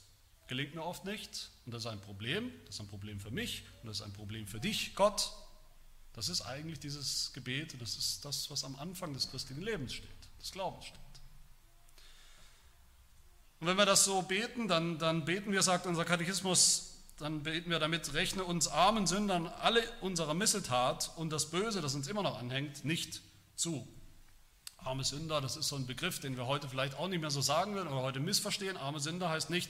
gelingt 0.47 0.75
mir 0.75 0.83
oft 0.83 1.05
nicht. 1.05 1.49
Und 1.65 1.73
das 1.73 1.85
ist 1.85 1.91
ein 1.91 2.01
Problem, 2.01 2.51
das 2.65 2.75
ist 2.75 2.81
ein 2.81 2.87
Problem 2.87 3.19
für 3.19 3.31
mich 3.31 3.63
und 3.81 3.87
das 3.87 3.97
ist 3.97 4.03
ein 4.03 4.13
Problem 4.13 4.45
für 4.45 4.59
dich, 4.59 4.93
Gott. 4.95 5.31
Das 6.13 6.29
ist 6.29 6.41
eigentlich 6.41 6.79
dieses 6.79 7.33
Gebet, 7.33 7.75
das 7.81 7.95
ist 7.95 8.23
das, 8.25 8.51
was 8.51 8.63
am 8.63 8.75
Anfang 8.75 9.13
des 9.13 9.31
christlichen 9.31 9.63
Lebens 9.63 9.93
steht, 9.93 10.09
des 10.39 10.51
Glaubens 10.51 10.85
steht. 10.85 10.99
Und 13.59 13.67
wenn 13.67 13.77
wir 13.77 13.85
das 13.85 14.03
so 14.05 14.21
beten, 14.21 14.67
dann, 14.67 14.99
dann 14.99 15.25
beten 15.25 15.51
wir, 15.51 15.63
sagt 15.63 15.87
unser 15.87 16.05
Katechismus, 16.05 16.92
dann 17.17 17.43
beten 17.43 17.69
wir 17.69 17.79
damit, 17.79 18.13
rechne 18.13 18.43
uns 18.43 18.67
armen 18.67 19.07
Sündern 19.07 19.47
alle 19.47 19.81
unserer 20.01 20.33
Missetat 20.33 21.11
und 21.15 21.29
das 21.29 21.51
Böse, 21.51 21.81
das 21.81 21.95
uns 21.95 22.07
immer 22.07 22.23
noch 22.23 22.39
anhängt, 22.39 22.83
nicht 22.85 23.21
zu. 23.55 23.87
Arme 24.77 25.03
Sünder, 25.03 25.39
das 25.39 25.55
ist 25.55 25.67
so 25.67 25.75
ein 25.75 25.85
Begriff, 25.85 26.19
den 26.19 26.35
wir 26.35 26.45
heute 26.45 26.67
vielleicht 26.67 26.95
auch 26.95 27.07
nicht 27.07 27.21
mehr 27.21 27.31
so 27.31 27.41
sagen 27.41 27.75
würden 27.75 27.87
oder 27.87 28.01
heute 28.01 28.19
missverstehen. 28.19 28.75
Arme 28.75 28.99
Sünder 28.99 29.29
heißt 29.29 29.49
nicht, 29.49 29.69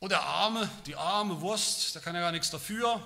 oh 0.00 0.08
der 0.08 0.22
Arme, 0.22 0.68
die 0.86 0.96
arme 0.96 1.40
Wurst, 1.40 1.94
der 1.94 2.02
kann 2.02 2.14
ja 2.14 2.20
gar 2.20 2.32
nichts 2.32 2.50
dafür. 2.50 3.00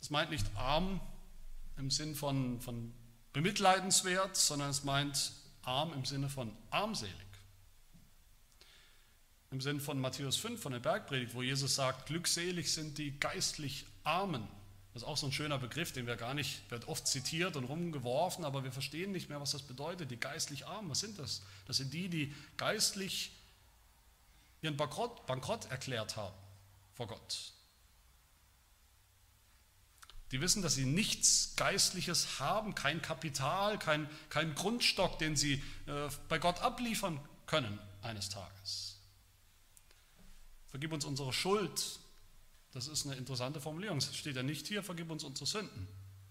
Es 0.00 0.10
meint 0.10 0.30
nicht 0.30 0.46
arm 0.56 1.00
im 1.76 1.90
Sinn 1.90 2.14
von, 2.14 2.60
von 2.60 2.92
bemitleidenswert, 3.32 4.36
sondern 4.36 4.70
es 4.70 4.84
meint 4.84 5.32
arm 5.62 5.92
im 5.92 6.04
Sinne 6.04 6.28
von 6.28 6.54
armselig. 6.70 7.14
Im 9.54 9.60
Sinn 9.60 9.78
von 9.78 10.00
Matthäus 10.00 10.36
5, 10.36 10.60
von 10.60 10.72
der 10.72 10.80
Bergpredigt, 10.80 11.32
wo 11.32 11.40
Jesus 11.40 11.76
sagt, 11.76 12.06
glückselig 12.06 12.72
sind 12.72 12.98
die 12.98 13.16
geistlich 13.20 13.86
Armen. 14.02 14.42
Das 14.92 15.02
ist 15.02 15.08
auch 15.08 15.16
so 15.16 15.26
ein 15.26 15.32
schöner 15.32 15.58
Begriff, 15.58 15.92
den 15.92 16.08
wir 16.08 16.16
gar 16.16 16.34
nicht, 16.34 16.68
wird 16.72 16.88
oft 16.88 17.06
zitiert 17.06 17.54
und 17.54 17.62
rumgeworfen, 17.62 18.44
aber 18.44 18.64
wir 18.64 18.72
verstehen 18.72 19.12
nicht 19.12 19.28
mehr, 19.28 19.40
was 19.40 19.52
das 19.52 19.62
bedeutet. 19.62 20.10
Die 20.10 20.18
geistlich 20.18 20.66
Armen, 20.66 20.90
was 20.90 20.98
sind 20.98 21.20
das? 21.20 21.42
Das 21.68 21.76
sind 21.76 21.94
die, 21.94 22.08
die 22.08 22.34
geistlich 22.56 23.30
ihren 24.60 24.76
Bankrott, 24.76 25.24
Bankrott 25.26 25.70
erklärt 25.70 26.16
haben 26.16 26.34
vor 26.94 27.06
Gott. 27.06 27.52
Die 30.32 30.40
wissen, 30.40 30.62
dass 30.62 30.74
sie 30.74 30.84
nichts 30.84 31.54
Geistliches 31.54 32.40
haben, 32.40 32.74
kein 32.74 33.00
Kapital, 33.02 33.78
kein, 33.78 34.10
kein 34.30 34.56
Grundstock, 34.56 35.20
den 35.20 35.36
sie 35.36 35.62
äh, 35.86 36.08
bei 36.28 36.40
Gott 36.40 36.60
abliefern 36.60 37.20
können 37.46 37.78
eines 38.02 38.30
Tages. 38.30 38.93
Vergib 40.74 40.92
uns 40.92 41.04
unsere 41.04 41.32
Schuld, 41.32 42.00
das 42.72 42.88
ist 42.88 43.06
eine 43.06 43.14
interessante 43.14 43.60
Formulierung. 43.60 43.98
Es 43.98 44.12
steht 44.16 44.34
ja 44.34 44.42
nicht 44.42 44.66
hier, 44.66 44.82
vergib 44.82 45.08
uns 45.08 45.22
unsere 45.22 45.46
Sünden. 45.46 45.86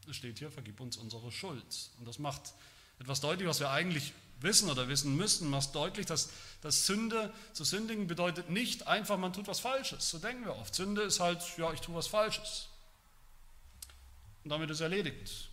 Es 0.09 0.17
steht 0.17 0.37
hier, 0.37 0.51
vergib 0.51 0.81
uns 0.81 0.97
unsere 0.97 1.31
Schuld. 1.31 1.63
Und 1.97 2.05
das 2.05 2.19
macht 2.19 2.53
etwas 2.99 3.21
deutlich, 3.21 3.47
was 3.47 3.61
wir 3.61 3.69
eigentlich 3.69 4.11
wissen 4.41 4.69
oder 4.69 4.89
wissen 4.89 5.15
müssen, 5.15 5.49
macht 5.49 5.73
deutlich, 5.73 6.07
dass, 6.07 6.29
dass 6.59 6.85
Sünde 6.85 7.33
zu 7.53 7.63
sündigen 7.63 8.07
bedeutet 8.07 8.49
nicht 8.49 8.85
einfach, 8.85 9.17
man 9.17 9.31
tut 9.31 9.47
was 9.47 9.61
Falsches. 9.61 10.09
So 10.09 10.19
denken 10.19 10.43
wir 10.43 10.57
oft. 10.57 10.75
Sünde 10.75 11.03
ist 11.03 11.21
halt, 11.21 11.41
ja, 11.57 11.71
ich 11.71 11.79
tue 11.79 11.95
was 11.95 12.07
Falsches. 12.07 12.67
Und 14.43 14.49
damit 14.49 14.69
ist 14.69 14.81
erledigt. 14.81 15.51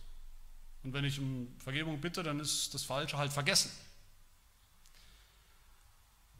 Und 0.83 0.91
wenn 0.91 1.05
ich 1.05 1.17
um 1.17 1.47
Vergebung 1.59 2.01
bitte, 2.01 2.23
dann 2.23 2.41
ist 2.41 2.73
das 2.73 2.83
Falsche 2.83 3.17
halt 3.17 3.31
vergessen. 3.31 3.71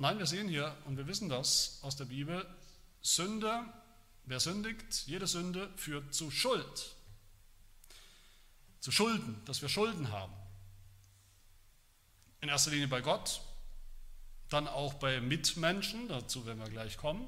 Nein, 0.02 0.18
wir 0.18 0.26
sehen 0.26 0.48
hier, 0.48 0.76
und 0.86 0.98
wir 0.98 1.06
wissen 1.06 1.30
das 1.30 1.78
aus 1.84 1.96
der 1.96 2.06
Bibel, 2.06 2.44
Sünde 3.04 3.64
Wer 4.26 4.40
sündigt, 4.40 5.04
jede 5.06 5.28
Sünde 5.28 5.70
führt 5.76 6.14
zu 6.14 6.32
Schuld. 6.32 6.96
Zu 8.80 8.92
Schulden, 8.92 9.40
dass 9.46 9.62
wir 9.62 9.70
Schulden 9.70 10.12
haben. 10.12 10.34
In 12.40 12.50
erster 12.50 12.72
Linie 12.72 12.88
bei 12.88 13.02
Gott, 13.02 13.42
dann 14.50 14.68
auch 14.68 14.96
bei 14.96 15.22
Mitmenschen, 15.22 16.08
dazu 16.08 16.48
werden 16.48 16.60
wir 16.60 16.70
gleich 16.70 16.98
kommen. 16.98 17.28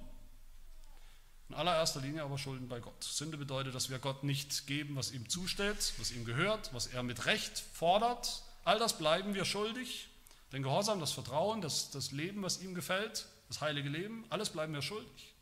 In 1.50 1.56
allererster 1.56 2.02
Linie 2.02 2.24
aber 2.24 2.40
Schulden 2.40 2.70
bei 2.70 2.80
Gott. 2.80 3.04
Sünde 3.04 3.38
bedeutet, 3.38 3.76
dass 3.76 3.92
wir 3.92 4.00
Gott 4.00 4.24
nicht 4.24 4.66
geben, 4.66 4.96
was 4.96 5.12
ihm 5.12 5.30
zusteht, 5.30 5.94
was 5.98 6.12
ihm 6.12 6.26
gehört, 6.26 6.74
was 6.74 6.88
er 6.88 7.04
mit 7.04 7.28
Recht 7.28 7.60
fordert. 7.74 8.42
All 8.64 8.80
das 8.80 8.98
bleiben 8.98 9.36
wir 9.36 9.46
schuldig. 9.46 10.10
Den 10.54 10.62
Gehorsam, 10.62 11.00
das 11.00 11.12
Vertrauen, 11.12 11.62
das, 11.62 11.90
das 11.90 12.12
Leben, 12.12 12.44
was 12.44 12.62
ihm 12.62 12.76
gefällt, 12.76 13.26
das 13.48 13.60
heilige 13.60 13.90
Leben, 13.90 14.24
alles 14.30 14.52
bleiben 14.52 14.72
wir 14.74 14.84
schuldig. 14.84 15.34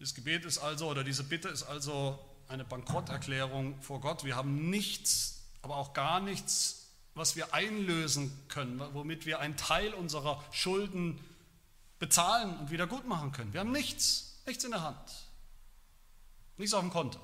Dieses 0.00 0.14
Gebet 0.14 0.44
ist 0.44 0.58
also, 0.58 0.88
oder 0.88 1.04
diese 1.04 1.22
Bitte 1.22 1.48
ist 1.48 1.62
also 1.62 2.18
eine 2.48 2.64
Bankrotterklärung 2.64 3.80
vor 3.82 4.00
Gott. 4.00 4.24
Wir 4.24 4.34
haben 4.34 4.68
nichts, 4.68 5.44
aber 5.62 5.76
auch 5.76 5.92
gar 5.92 6.18
nichts, 6.18 6.88
was 7.14 7.36
wir 7.36 7.54
einlösen 7.54 8.32
können, 8.48 8.80
womit 8.94 9.24
wir 9.24 9.38
einen 9.38 9.56
Teil 9.56 9.94
unserer 9.94 10.42
Schulden 10.50 11.20
bezahlen 12.00 12.58
und 12.58 12.70
wieder 12.70 12.88
gut 12.88 13.06
machen 13.06 13.30
können. 13.30 13.52
Wir 13.52 13.60
haben 13.60 13.72
nichts, 13.72 14.40
nichts 14.44 14.64
in 14.64 14.72
der 14.72 14.82
Hand, 14.82 15.28
nichts 16.56 16.74
auf 16.74 16.80
dem 16.80 16.90
Konto. 16.90 17.20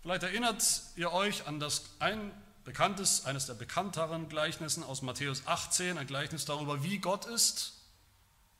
Vielleicht 0.00 0.22
erinnert 0.22 0.62
ihr 0.96 1.12
euch 1.12 1.46
an 1.46 1.60
das 1.60 1.84
ein 1.98 2.32
bekanntes, 2.70 3.24
eines 3.24 3.46
der 3.46 3.54
bekannteren 3.54 4.28
Gleichnissen 4.28 4.84
aus 4.84 5.02
Matthäus 5.02 5.42
18, 5.46 5.98
ein 5.98 6.06
Gleichnis 6.06 6.44
darüber, 6.44 6.84
wie 6.84 6.98
Gott 6.98 7.26
ist, 7.26 7.72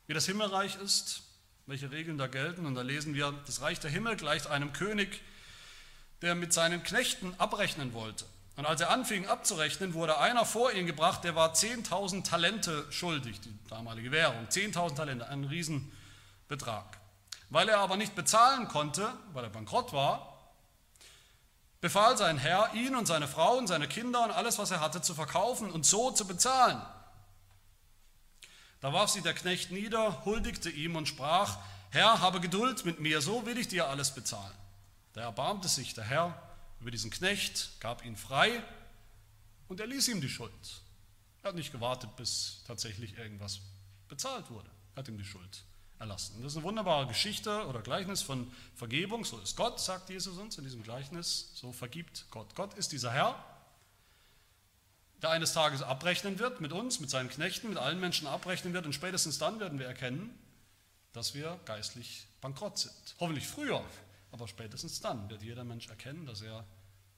wie 0.09 0.14
das 0.14 0.26
Himmelreich 0.26 0.76
ist 0.83 1.23
welche 1.71 1.90
Regeln 1.90 2.19
da 2.19 2.26
gelten. 2.26 2.67
Und 2.67 2.75
da 2.75 2.83
lesen 2.83 3.14
wir, 3.14 3.33
das 3.47 3.61
Reich 3.62 3.81
der 3.81 3.90
Himmel 3.90 4.17
gleicht 4.17 4.49
einem 4.49 4.73
König, 4.73 5.23
der 6.21 6.35
mit 6.35 6.52
seinen 6.52 6.83
Knechten 6.83 7.35
abrechnen 7.38 7.95
wollte. 7.95 8.26
Und 8.57 8.67
als 8.67 8.81
er 8.81 8.90
anfing 8.90 9.26
abzurechnen, 9.26 9.95
wurde 9.95 10.19
einer 10.19 10.45
vor 10.45 10.73
ihn 10.73 10.87
gebracht, 10.87 11.25
der 11.25 11.35
war 11.35 11.55
10.000 11.55 12.29
Talente 12.29 12.85
schuldig, 12.90 13.40
die 13.40 13.57
damalige 13.69 14.11
Währung, 14.11 14.47
10.000 14.49 14.97
Talente, 14.97 15.29
ein 15.29 15.45
Riesenbetrag. 15.45 16.99
Weil 17.49 17.69
er 17.69 17.79
aber 17.79 17.97
nicht 17.97 18.17
bezahlen 18.17 18.69
konnte, 18.69 19.09
weil 19.33 19.45
er 19.45 19.50
bankrott 19.50 19.93
war, 19.93 20.30
befahl 21.81 22.17
sein 22.17 22.39
Herr, 22.39 22.73
ihn 22.75 22.95
und 22.95 23.07
seine 23.07 23.29
Frau 23.29 23.57
und 23.57 23.67
seine 23.67 23.89
Kinder 23.89 24.25
und 24.25 24.31
alles, 24.31 24.59
was 24.59 24.71
er 24.71 24.81
hatte, 24.81 25.01
zu 25.01 25.15
verkaufen 25.15 25.71
und 25.71 25.87
so 25.87 26.11
zu 26.11 26.27
bezahlen. 26.27 26.81
Da 28.81 28.93
warf 28.93 29.11
sie 29.11 29.23
der 29.23 29.35
Knecht 29.35 29.71
nieder, 29.71 30.25
huldigte 30.25 30.71
ihm 30.71 30.97
und 30.97 31.07
sprach, 31.07 31.59
Herr, 31.91 32.21
habe 32.21 32.41
Geduld 32.41 32.85
mit 32.85 33.01
mir, 33.01 33.21
so 33.21 33.45
will 33.47 33.59
ich 33.59 33.69
dir 33.69 33.89
alles 33.89 34.15
bezahlen. 34.15 34.55
Da 35.13 35.23
erbarmte 35.23 35.69
sich 35.69 35.95
der 35.95 36.05
Herr 36.05 36.41
über 36.81 36.91
diesen 36.91 37.11
Knecht, 37.11 37.81
gab 37.81 38.05
ihn 38.05 38.17
frei 38.17 38.63
und 39.69 39.81
er 39.81 39.87
ließ 39.87 40.09
ihm 40.09 40.21
die 40.21 40.29
Schuld. 40.29 40.53
Er 41.43 41.49
hat 41.49 41.57
nicht 41.57 41.73
gewartet, 41.73 42.15
bis 42.17 42.63
tatsächlich 42.67 43.19
irgendwas 43.19 43.61
bezahlt 44.09 44.51
wurde. 44.51 44.71
Er 44.95 45.01
hat 45.01 45.09
ihm 45.09 45.19
die 45.19 45.25
Schuld 45.25 45.63
erlassen. 46.00 46.42
Das 46.42 46.52
ist 46.52 46.57
eine 46.57 46.64
wunderbare 46.64 47.07
Geschichte 47.07 47.66
oder 47.66 47.83
Gleichnis 47.83 48.23
von 48.23 48.50
Vergebung. 48.75 49.25
So 49.25 49.38
ist 49.38 49.57
Gott, 49.57 49.78
sagt 49.78 50.11
Jesus 50.11 50.38
uns 50.38 50.59
in 50.59 50.64
diesem 50.64 50.83
Gleichnis. 50.83 51.52
So 51.54 51.73
vergibt 51.73 52.25
Gott. 52.30 52.54
Gott 52.57 52.75
ist 52.75 52.90
dieser 52.90 53.12
Herr, 53.12 53.45
der 55.23 55.30
eines 55.30 55.52
Tages 55.52 55.83
abrechnen 55.83 56.38
wird 56.38 56.61
mit 56.62 56.73
uns, 56.73 57.00
mit 57.00 57.11
seinen 57.11 57.28
Knechten, 57.28 57.69
mit 57.69 57.78
allen 57.78 58.00
Menschen 58.00 58.26
abrechnen 58.26 58.73
wird. 58.73 58.87
Und 58.87 58.95
spätestens 58.95 59.38
dann 59.38 59.61
werden 59.61 59.78
wir 59.78 59.87
erkennen, 59.87 60.37
dass 61.12 61.35
wir 61.35 61.61
geistlich 61.66 62.26
bankrott 62.40 62.78
sind. 62.78 63.14
Hoffentlich 63.21 63.47
früher, 63.47 63.85
aber 64.33 64.49
spätestens 64.49 65.00
dann 65.00 65.28
wird 65.28 65.42
jeder 65.42 65.64
Mensch 65.64 65.88
erkennen, 65.88 66.25
dass 66.25 66.40
er 66.40 66.64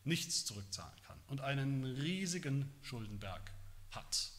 nichts 0.04 0.44
zurückzahlen 0.44 1.00
kann 1.06 1.20
und 1.28 1.40
einen 1.40 1.84
riesigen 1.84 2.72
Schuldenberg 2.82 3.52
hat. 3.92 4.32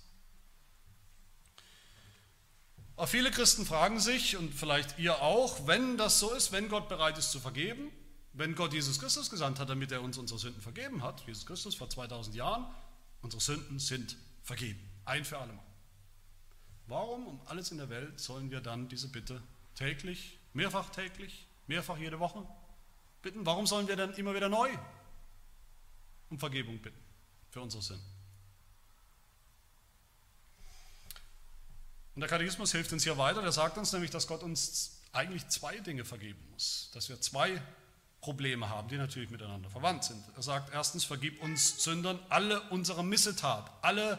Aber 2.96 3.08
viele 3.08 3.32
Christen 3.32 3.66
fragen 3.66 4.00
sich, 4.00 4.38
und 4.38 4.54
vielleicht 4.54 5.00
ihr 5.00 5.22
auch, 5.22 5.68
wenn 5.68 5.98
das 5.98 6.20
so 6.20 6.32
ist, 6.34 6.52
wenn 6.52 6.70
Gott 6.70 6.90
bereit 6.90 7.18
ist 7.18 7.32
zu 7.32 7.40
vergeben, 7.40 7.92
wenn 8.34 8.56
Gott 8.56 8.74
Jesus 8.74 9.00
Christus 9.00 9.30
gesandt 9.30 9.60
hat, 9.60 9.70
damit 9.70 9.92
er 9.92 10.02
uns 10.02 10.18
unsere 10.18 10.40
Sünden 10.40 10.62
vergeben 10.62 11.04
hat, 11.04 11.26
Jesus 11.26 11.46
Christus 11.46 11.76
vor 11.76 11.90
2000 11.90 12.36
Jahren, 12.36 12.66
Unsere 13.24 13.42
Sünden 13.42 13.80
sind 13.80 14.18
vergeben, 14.44 14.80
ein 15.06 15.24
für 15.24 15.40
alle 15.40 15.54
Mal. 15.54 15.64
Warum 16.88 17.26
um 17.26 17.42
alles 17.48 17.72
in 17.72 17.78
der 17.78 17.90
Welt 17.90 18.20
sollen 18.20 18.52
wir 18.52 18.60
dann 18.60 18.90
diese 18.90 19.08
Bitte 19.08 19.42
täglich, 19.76 20.38
mehrfach 20.52 20.90
täglich, 20.90 21.48
mehrfach 21.66 21.98
jede 21.98 22.20
Woche 22.20 22.46
bitten? 23.22 23.46
Warum 23.46 23.66
sollen 23.66 23.88
wir 23.88 23.96
dann 23.96 24.14
immer 24.16 24.36
wieder 24.36 24.50
neu 24.50 24.70
um 26.30 26.38
Vergebung 26.38 26.80
bitten 26.80 27.00
für 27.50 27.62
unsere 27.62 27.82
Sünden? 27.82 28.13
Und 32.16 32.22
der 32.22 32.30
Katechismus 32.30 32.72
hilft 32.72 32.94
uns 32.94 33.04
hier 33.04 33.18
weiter. 33.18 33.42
Der 33.42 33.52
sagt 33.52 33.78
uns 33.78 33.92
nämlich, 33.92 34.12
dass 34.12 34.28
Gott 34.28 34.44
uns 34.44 35.02
eigentlich 35.12 35.48
zwei 35.48 35.78
Dinge 35.78 36.06
vergeben 36.06 36.40
muss. 36.52 36.90
Dass 36.94 37.10
wir 37.10 37.20
zwei 37.22 37.62
Probleme 38.22 38.70
haben, 38.70 38.88
die 38.88 38.98
natürlich 38.98 39.30
miteinander 39.30 39.70
verwandt 39.70 40.06
sind. 40.06 40.24
Er 40.36 40.44
sagt 40.44 40.74
erstens, 40.74 41.04
vergib 41.04 41.42
uns 41.44 41.84
Sündern 41.84 42.20
alle 42.30 42.62
unsere 42.70 43.04
Missetat, 43.04 43.70
alle 43.82 44.18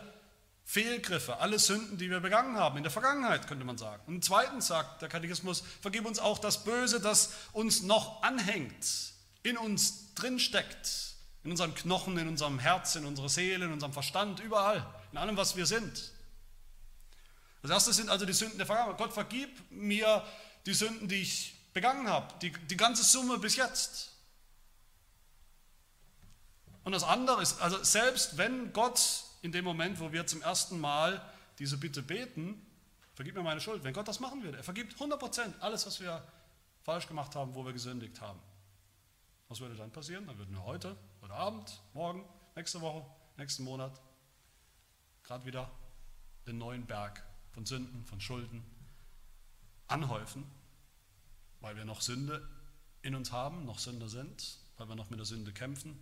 Fehlgriffe, 0.64 1.38
alle 1.38 1.58
Sünden, 1.58 1.98
die 1.98 2.10
wir 2.10 2.20
begangen 2.20 2.56
haben, 2.56 2.76
in 2.76 2.82
der 2.82 2.92
Vergangenheit 2.92 3.46
könnte 3.46 3.64
man 3.64 3.78
sagen. 3.78 4.02
Und 4.06 4.24
zweitens 4.24 4.66
sagt 4.66 5.02
der 5.02 5.08
Katechismus, 5.08 5.62
vergib 5.80 6.06
uns 6.06 6.18
auch 6.18 6.38
das 6.38 6.64
Böse, 6.64 7.00
das 7.00 7.32
uns 7.52 7.82
noch 7.82 8.22
anhängt, 8.22 8.86
in 9.42 9.56
uns 9.58 10.14
drinsteckt, 10.14 11.14
in 11.42 11.50
unserem 11.50 11.74
Knochen, 11.74 12.16
in 12.18 12.28
unserem 12.28 12.58
Herz, 12.58 12.96
in 12.96 13.04
unserer 13.04 13.28
Seele, 13.28 13.66
in 13.66 13.72
unserem 13.72 13.92
Verstand, 13.92 14.40
überall, 14.40 14.86
in 15.12 15.18
allem, 15.18 15.36
was 15.36 15.56
wir 15.56 15.66
sind. 15.66 16.12
Das 17.64 17.70
erste 17.70 17.94
sind 17.94 18.10
also 18.10 18.26
die 18.26 18.34
Sünden 18.34 18.58
der 18.58 18.66
Vergangenheit. 18.66 18.98
Gott 18.98 19.14
vergib 19.14 19.48
mir 19.70 20.22
die 20.66 20.74
Sünden, 20.74 21.08
die 21.08 21.22
ich 21.22 21.58
begangen 21.72 22.06
habe, 22.10 22.34
die, 22.42 22.52
die 22.52 22.76
ganze 22.76 23.02
Summe 23.02 23.38
bis 23.38 23.56
jetzt. 23.56 24.12
Und 26.84 26.92
das 26.92 27.04
andere 27.04 27.40
ist, 27.40 27.62
also 27.62 27.82
selbst 27.82 28.36
wenn 28.36 28.74
Gott 28.74 29.24
in 29.40 29.50
dem 29.50 29.64
Moment, 29.64 29.98
wo 29.98 30.12
wir 30.12 30.26
zum 30.26 30.42
ersten 30.42 30.78
Mal 30.78 31.26
diese 31.58 31.78
Bitte 31.78 32.02
beten, 32.02 32.60
vergib 33.14 33.34
mir 33.34 33.42
meine 33.42 33.62
Schuld, 33.62 33.82
wenn 33.82 33.94
Gott 33.94 34.08
das 34.08 34.20
machen 34.20 34.42
würde, 34.42 34.58
er 34.58 34.64
vergibt 34.64 35.00
100% 35.00 35.60
alles, 35.60 35.86
was 35.86 36.00
wir 36.00 36.22
falsch 36.82 37.08
gemacht 37.08 37.34
haben, 37.34 37.54
wo 37.54 37.64
wir 37.64 37.72
gesündigt 37.72 38.20
haben. 38.20 38.40
Was 39.48 39.60
würde 39.60 39.74
dann 39.74 39.90
passieren? 39.90 40.26
Dann 40.26 40.36
würden 40.36 40.54
wir 40.54 40.64
heute, 40.64 40.98
heute 41.22 41.32
Abend, 41.32 41.80
morgen, 41.94 42.28
nächste 42.56 42.82
Woche, 42.82 43.06
nächsten 43.38 43.64
Monat 43.64 43.98
gerade 45.22 45.46
wieder 45.46 45.70
den 46.46 46.58
neuen 46.58 46.84
Berg 46.84 47.24
von 47.54 47.64
Sünden, 47.64 48.04
von 48.04 48.20
Schulden 48.20 48.62
anhäufen, 49.86 50.44
weil 51.60 51.76
wir 51.76 51.84
noch 51.84 52.00
Sünde 52.00 52.46
in 53.02 53.14
uns 53.14 53.32
haben, 53.32 53.64
noch 53.64 53.78
Sünder 53.78 54.08
sind, 54.08 54.58
weil 54.76 54.88
wir 54.88 54.96
noch 54.96 55.08
mit 55.08 55.18
der 55.18 55.26
Sünde 55.26 55.52
kämpfen. 55.52 55.96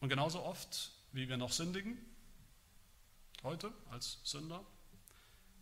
Und 0.00 0.08
genauso 0.08 0.42
oft, 0.42 0.92
wie 1.12 1.28
wir 1.28 1.36
noch 1.36 1.52
sündigen, 1.52 1.96
heute 3.42 3.72
als 3.90 4.18
Sünder, 4.24 4.64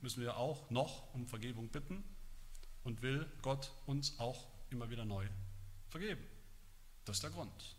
müssen 0.00 0.22
wir 0.22 0.36
auch 0.36 0.70
noch 0.70 1.14
um 1.14 1.26
Vergebung 1.26 1.68
bitten 1.68 2.02
und 2.82 3.02
will 3.02 3.30
Gott 3.42 3.72
uns 3.86 4.18
auch 4.18 4.46
immer 4.70 4.90
wieder 4.90 5.04
neu 5.04 5.26
vergeben. 5.88 6.24
Das 7.04 7.16
ist 7.16 7.22
der 7.22 7.30
Grund. 7.30 7.76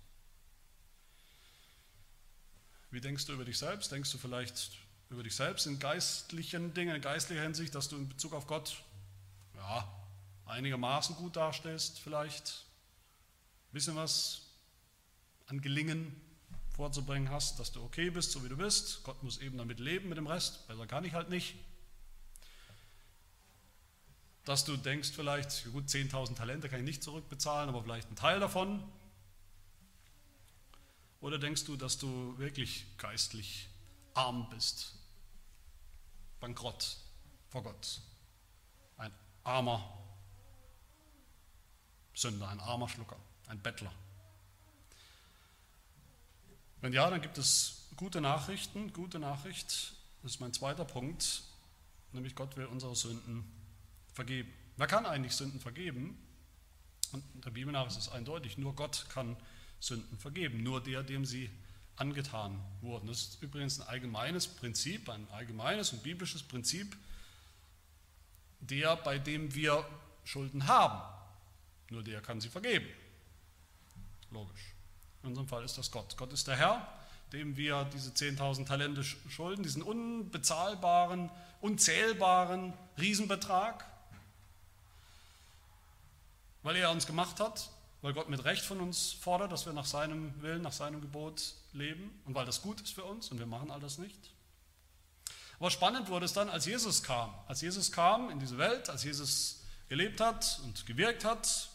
Wie 2.91 3.01
denkst 3.01 3.25
du 3.25 3.33
über 3.33 3.45
dich 3.45 3.57
selbst? 3.57 3.91
Denkst 3.91 4.11
du 4.11 4.17
vielleicht 4.17 4.71
über 5.09 5.23
dich 5.23 5.35
selbst 5.35 5.67
in 5.67 5.79
geistlichen 5.79 6.73
Dingen, 6.73 6.95
in 6.95 7.01
geistlicher 7.01 7.41
Hinsicht, 7.41 7.75
dass 7.75 7.89
du 7.89 7.97
in 7.97 8.09
Bezug 8.09 8.33
auf 8.33 8.47
Gott 8.47 8.83
ja, 9.55 9.87
einigermaßen 10.45 11.15
gut 11.15 11.35
dastehst, 11.35 11.99
vielleicht 11.99 12.65
ein 13.69 13.73
bisschen 13.73 13.95
was 13.95 14.41
an 15.47 15.61
Gelingen 15.61 16.15
vorzubringen 16.75 17.29
hast, 17.29 17.59
dass 17.59 17.71
du 17.71 17.83
okay 17.83 18.09
bist, 18.09 18.31
so 18.31 18.43
wie 18.43 18.49
du 18.49 18.57
bist. 18.57 19.03
Gott 19.03 19.21
muss 19.23 19.37
eben 19.39 19.57
damit 19.57 19.79
leben 19.79 20.09
mit 20.09 20.17
dem 20.17 20.27
Rest, 20.27 20.67
besser 20.67 20.87
kann 20.87 21.05
ich 21.05 21.13
halt 21.13 21.29
nicht. 21.29 21.55
Dass 24.43 24.65
du 24.65 24.77
denkst 24.77 25.11
vielleicht, 25.15 25.71
gut, 25.71 25.85
10.000 25.85 26.35
Talente 26.35 26.69
kann 26.69 26.79
ich 26.79 26.85
nicht 26.85 27.03
zurückbezahlen, 27.03 27.69
aber 27.69 27.81
vielleicht 27.81 28.11
ein 28.11 28.15
Teil 28.15 28.39
davon. 28.39 28.83
Oder 31.25 31.39
denkst 31.39 31.63
du, 31.65 31.75
dass 31.75 31.97
du 31.97 32.37
wirklich 32.37 32.85
geistlich 32.99 33.67
arm 34.13 34.47
bist, 34.51 34.93
bankrott 36.39 36.97
vor 37.49 37.63
Gott, 37.63 37.99
ein 38.97 39.11
armer 39.43 40.05
Sünder, 42.13 42.47
ein 42.49 42.59
armer 42.59 42.87
Schlucker, 42.87 43.17
ein 43.47 43.59
Bettler? 43.59 43.91
Wenn 46.81 46.93
ja, 46.93 47.09
dann 47.09 47.23
gibt 47.23 47.39
es 47.39 47.87
gute 47.95 48.21
Nachrichten, 48.21 48.93
gute 48.93 49.17
Nachricht, 49.17 49.95
das 50.21 50.33
ist 50.33 50.39
mein 50.41 50.53
zweiter 50.53 50.85
Punkt, 50.85 51.41
nämlich 52.11 52.35
Gott 52.35 52.55
will 52.55 52.67
unsere 52.67 52.95
Sünden 52.95 53.51
vergeben. 54.13 54.53
Wer 54.77 54.85
kann 54.85 55.07
eigentlich 55.07 55.33
Sünden 55.33 55.59
vergeben? 55.59 56.19
Und 57.13 57.23
der 57.43 57.49
Bibel 57.49 57.73
nach 57.73 57.87
ist 57.87 57.97
es 57.97 58.09
eindeutig, 58.09 58.59
nur 58.59 58.75
Gott 58.75 59.07
kann 59.09 59.29
vergeben 59.29 59.54
Sünden 59.79 60.17
vergeben. 60.17 60.63
Nur 60.63 60.81
der, 60.81 61.03
dem 61.03 61.25
sie 61.25 61.49
angetan 61.97 62.59
wurden. 62.81 63.07
Das 63.07 63.21
ist 63.21 63.41
übrigens 63.41 63.79
ein 63.79 63.87
allgemeines 63.87 64.47
Prinzip, 64.47 65.09
ein 65.09 65.27
allgemeines 65.31 65.93
und 65.93 66.03
biblisches 66.03 66.43
Prinzip, 66.43 66.95
der, 68.59 68.95
bei 68.97 69.17
dem 69.17 69.53
wir 69.53 69.85
Schulden 70.23 70.67
haben. 70.67 71.01
Nur 71.89 72.03
der 72.03 72.21
kann 72.21 72.41
sie 72.41 72.49
vergeben. 72.49 72.87
Logisch. 74.31 74.73
In 75.23 75.29
unserem 75.29 75.47
Fall 75.47 75.63
ist 75.63 75.77
das 75.77 75.91
Gott. 75.91 76.17
Gott 76.17 76.33
ist 76.33 76.47
der 76.47 76.57
Herr, 76.57 76.87
dem 77.31 77.55
wir 77.57 77.85
diese 77.93 78.11
10.000 78.11 78.65
Talente 78.65 79.03
schulden, 79.03 79.63
diesen 79.63 79.81
unbezahlbaren, 79.81 81.29
unzählbaren 81.61 82.73
Riesenbetrag, 82.99 83.85
weil 86.63 86.75
er 86.75 86.91
uns 86.91 87.05
gemacht 87.07 87.39
hat 87.39 87.69
weil 88.05 88.13
Gott 88.13 88.29
mit 88.29 88.45
Recht 88.45 88.63
von 88.63 88.81
uns 88.81 89.13
fordert, 89.13 89.51
dass 89.51 89.65
wir 89.65 89.73
nach 89.73 89.87
seinem 89.87 90.39
Willen, 90.43 90.61
nach 90.61 90.73
seinem 90.73 91.01
Gebot 91.01 91.55
leben 91.73 92.21
und 92.25 92.35
weil 92.35 92.45
das 92.45 92.61
gut 92.61 92.79
ist 92.79 92.93
für 92.93 93.03
uns 93.03 93.31
und 93.31 93.39
wir 93.39 93.47
machen 93.47 93.71
all 93.71 93.79
das 93.79 93.97
nicht. 93.97 94.29
Aber 95.57 95.71
spannend 95.71 96.07
wurde 96.07 96.25
es 96.25 96.33
dann, 96.33 96.47
als 96.47 96.67
Jesus 96.67 97.01
kam. 97.01 97.33
Als 97.47 97.61
Jesus 97.61 97.91
kam 97.91 98.29
in 98.29 98.39
diese 98.39 98.59
Welt, 98.59 98.91
als 98.91 99.03
Jesus 99.03 99.63
gelebt 99.89 100.21
hat 100.21 100.59
und 100.65 100.85
gewirkt 100.85 101.25
hat 101.25 101.67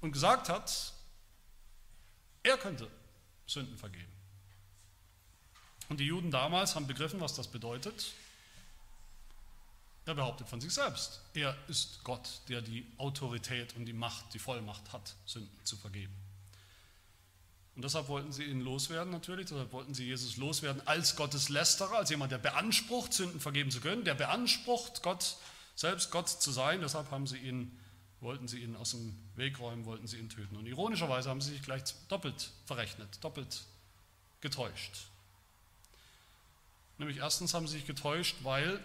und 0.00 0.12
gesagt 0.12 0.48
hat, 0.48 0.92
er 2.44 2.56
könnte 2.56 2.88
Sünden 3.48 3.76
vergeben. 3.76 4.12
Und 5.88 5.98
die 5.98 6.06
Juden 6.06 6.30
damals 6.30 6.76
haben 6.76 6.86
begriffen, 6.86 7.20
was 7.20 7.34
das 7.34 7.48
bedeutet. 7.48 8.12
Er 10.08 10.14
behauptet 10.14 10.48
von 10.48 10.58
sich 10.58 10.72
selbst, 10.72 11.20
er 11.34 11.54
ist 11.68 12.02
Gott, 12.02 12.40
der 12.48 12.62
die 12.62 12.86
Autorität 12.96 13.76
und 13.76 13.84
die 13.84 13.92
Macht, 13.92 14.32
die 14.32 14.38
Vollmacht 14.38 14.90
hat, 14.90 15.14
Sünden 15.26 15.54
zu 15.64 15.76
vergeben. 15.76 16.14
Und 17.76 17.84
deshalb 17.84 18.08
wollten 18.08 18.32
sie 18.32 18.44
ihn 18.44 18.62
loswerden 18.62 19.12
natürlich, 19.12 19.48
deshalb 19.50 19.70
wollten 19.70 19.92
sie 19.92 20.06
Jesus 20.06 20.38
loswerden 20.38 20.80
als 20.86 21.14
Gottes 21.14 21.50
Lästerer, 21.50 21.98
als 21.98 22.08
jemand, 22.08 22.32
der 22.32 22.38
beansprucht, 22.38 23.12
Sünden 23.12 23.38
vergeben 23.38 23.70
zu 23.70 23.82
können, 23.82 24.02
der 24.02 24.14
beansprucht, 24.14 25.02
Gott, 25.02 25.36
selbst 25.74 26.10
Gott 26.10 26.30
zu 26.30 26.52
sein. 26.52 26.80
Deshalb 26.80 27.10
haben 27.10 27.26
sie 27.26 27.36
ihn, 27.36 27.78
wollten 28.20 28.48
sie 28.48 28.60
ihn 28.60 28.76
aus 28.76 28.92
dem 28.92 29.14
Weg 29.36 29.60
räumen, 29.60 29.84
wollten 29.84 30.06
sie 30.06 30.16
ihn 30.16 30.30
töten. 30.30 30.56
Und 30.56 30.64
ironischerweise 30.64 31.28
haben 31.28 31.42
sie 31.42 31.50
sich 31.50 31.60
gleich 31.60 31.82
doppelt 32.08 32.50
verrechnet, 32.64 33.22
doppelt 33.22 33.62
getäuscht. 34.40 35.10
Nämlich 36.96 37.18
erstens 37.18 37.52
haben 37.52 37.66
sie 37.66 37.74
sich 37.74 37.86
getäuscht, 37.86 38.36
weil 38.42 38.82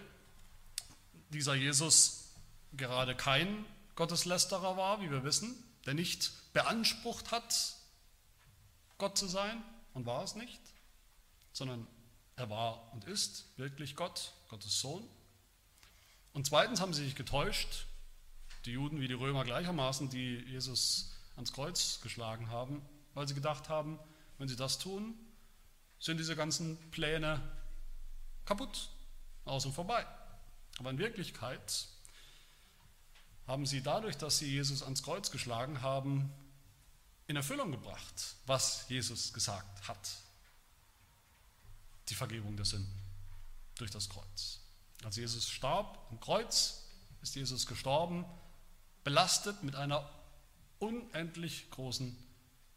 dieser 1.34 1.56
Jesus 1.56 2.32
gerade 2.74 3.16
kein 3.16 3.66
Gotteslästerer 3.96 4.78
war, 4.78 5.02
wie 5.02 5.12
wir 5.12 5.24
wissen, 5.24 5.56
der 5.86 5.94
nicht 5.94 6.32
beansprucht 6.54 7.32
hat, 7.32 7.76
Gott 8.98 9.18
zu 9.18 9.28
sein 9.28 9.62
und 9.94 10.06
war 10.06 10.24
es 10.24 10.36
nicht, 10.36 10.62
sondern 11.52 11.88
er 12.36 12.50
war 12.50 12.92
und 12.94 13.06
ist 13.06 13.46
wirklich 13.58 13.96
Gott, 13.96 14.32
Gottes 14.50 14.80
Sohn. 14.80 15.08
Und 16.34 16.48
zweitens 16.48 16.82
haben 16.82 16.94
sie 16.94 17.04
sich 17.04 17.16
getäuscht, 17.16 17.86
die 18.66 18.72
Juden 18.72 19.02
wie 19.02 19.08
die 19.08 19.14
Römer 19.14 19.44
gleichermaßen, 19.44 20.10
die 20.10 20.38
Jesus 20.48 21.12
ans 21.36 21.54
Kreuz 21.54 22.00
geschlagen 22.02 22.50
haben, 22.50 22.82
weil 23.14 23.28
sie 23.28 23.36
gedacht 23.36 23.70
haben, 23.70 24.00
wenn 24.38 24.48
sie 24.48 24.56
das 24.56 24.80
tun, 24.80 25.16
sind 26.00 26.18
diese 26.18 26.36
ganzen 26.36 26.78
Pläne 26.92 27.42
kaputt, 28.46 28.90
aus 29.46 29.66
und 29.66 29.74
vorbei. 29.74 30.06
Aber 30.80 30.90
in 30.90 30.98
Wirklichkeit 30.98 31.88
haben 33.48 33.66
sie 33.66 33.82
dadurch, 33.82 34.18
dass 34.18 34.40
sie 34.40 34.50
Jesus 34.50 34.84
ans 34.84 35.04
Kreuz 35.04 35.32
geschlagen 35.32 35.82
haben, 35.82 36.32
in 37.28 37.36
Erfüllung 37.36 37.72
gebracht, 37.72 38.36
was 38.46 38.88
Jesus 38.90 39.34
gesagt 39.34 39.88
hat. 39.88 40.18
Die 42.10 42.16
Vergebung 42.16 42.56
der 42.58 42.66
Sünden 42.66 43.00
durch 43.76 43.92
das 43.92 44.10
Kreuz. 44.10 44.60
Als 45.04 45.16
Jesus 45.16 45.50
starb 45.50 46.08
am 46.12 46.20
Kreuz, 46.20 46.84
ist 47.22 47.36
Jesus 47.36 47.66
gestorben, 47.66 48.26
belastet 49.04 49.64
mit 49.64 49.76
einer 49.76 50.10
unendlich 50.80 51.70
großen 51.72 52.16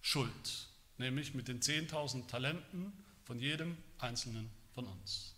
Schuld, 0.01 0.69
nämlich 0.99 1.35
mit 1.35 1.49
den 1.49 1.61
10.000 1.61 2.29
Talenten 2.29 2.93
von 3.25 3.39
jedem 3.39 3.77
Einzelnen 3.99 4.51
von 4.75 4.87
uns. 4.87 5.36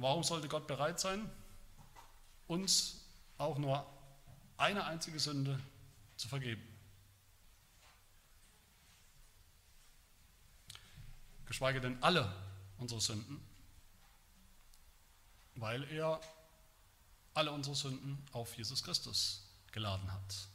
Warum 0.00 0.22
sollte 0.22 0.48
Gott 0.48 0.66
bereit 0.66 0.98
sein, 0.98 1.30
uns 2.46 3.04
auch 3.36 3.58
nur 3.58 3.86
eine 4.56 4.84
einzige 4.84 5.20
Sünde 5.20 5.60
zu 6.16 6.26
vergeben? 6.26 6.62
Geschweige 11.44 11.82
denn 11.82 12.02
alle 12.02 12.34
unsere 12.78 13.02
Sünden, 13.02 13.46
weil 15.56 15.84
er 15.92 16.18
alle 17.34 17.52
unsere 17.52 17.76
Sünden 17.76 18.24
auf 18.32 18.56
Jesus 18.56 18.82
Christus 18.82 19.46
geladen 19.70 20.10
hat, 20.10 20.48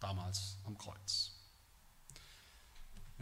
damals 0.00 0.56
am 0.64 0.76
Kreuz. 0.76 1.41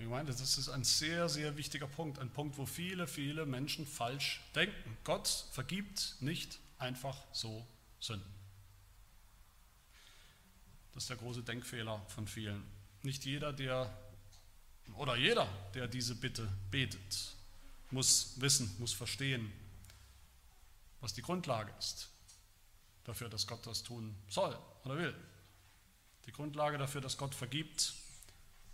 Gemeinde, 0.05 0.33
das 0.33 0.59
ist 0.59 0.69
ein 0.69 0.85
sehr, 0.85 1.29
sehr 1.29 1.57
wichtiger 1.57 1.87
Punkt, 1.87 2.19
ein 2.19 2.31
Punkt, 2.31 2.59
wo 2.59 2.67
viele, 2.67 3.07
viele 3.07 3.47
Menschen 3.47 3.87
falsch 3.87 4.41
denken. 4.55 4.97
Gott 5.05 5.47
vergibt 5.53 6.17
nicht 6.21 6.59
einfach 6.79 7.17
so 7.33 7.67
Sünden. 7.99 8.31
Das 10.93 11.05
ist 11.05 11.11
der 11.11 11.17
große 11.17 11.43
Denkfehler 11.43 12.05
von 12.09 12.27
vielen. 12.27 12.63
Nicht 13.03 13.25
jeder, 13.25 13.53
der 13.53 13.93
oder 14.97 15.17
jeder, 15.17 15.49
der 15.75 15.87
diese 15.87 16.15
Bitte 16.15 16.51
betet, 16.71 17.35
muss 17.91 18.41
wissen, 18.41 18.75
muss 18.79 18.93
verstehen, 18.93 19.53
was 21.01 21.15
die 21.15 21.23
Grundlage 21.23 21.73
ist 21.79 22.09
dafür, 23.05 23.29
dass 23.29 23.47
Gott 23.47 23.67
das 23.67 23.83
tun 23.83 24.15
soll 24.29 24.57
oder 24.85 24.97
will. 24.97 25.15
Die 26.27 26.33
Grundlage 26.33 26.79
dafür, 26.79 27.01
dass 27.01 27.17
Gott 27.17 27.35
vergibt, 27.35 27.95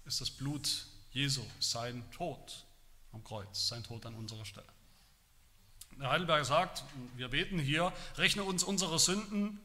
ist 0.04 0.20
das 0.20 0.30
Blut 0.30 0.86
Jesu, 1.16 1.42
sein 1.61 2.05
Tod 2.11 2.66
am 3.12 3.24
Kreuz, 3.24 3.68
sein 3.68 3.83
Tod 3.83 4.05
an 4.05 4.14
unserer 4.16 4.44
Stelle. 4.44 4.66
Der 5.98 6.11
Heidelberger 6.11 6.44
sagt, 6.44 6.85
wir 7.16 7.29
beten 7.29 7.59
hier, 7.59 7.90
rechne 8.16 8.44
uns 8.44 8.62
unsere 8.62 8.98
Sünden 8.98 9.59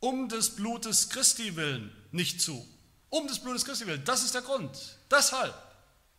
um 0.00 0.28
des 0.28 0.56
Blutes 0.56 1.08
Christi 1.08 1.54
willen 1.54 1.94
nicht 2.10 2.40
zu. 2.40 2.66
Um 3.10 3.28
des 3.28 3.38
Blutes 3.38 3.64
Christi 3.64 3.86
willen, 3.86 4.04
das 4.04 4.24
ist 4.24 4.34
der 4.34 4.42
Grund. 4.42 4.98
Deshalb 5.08 5.54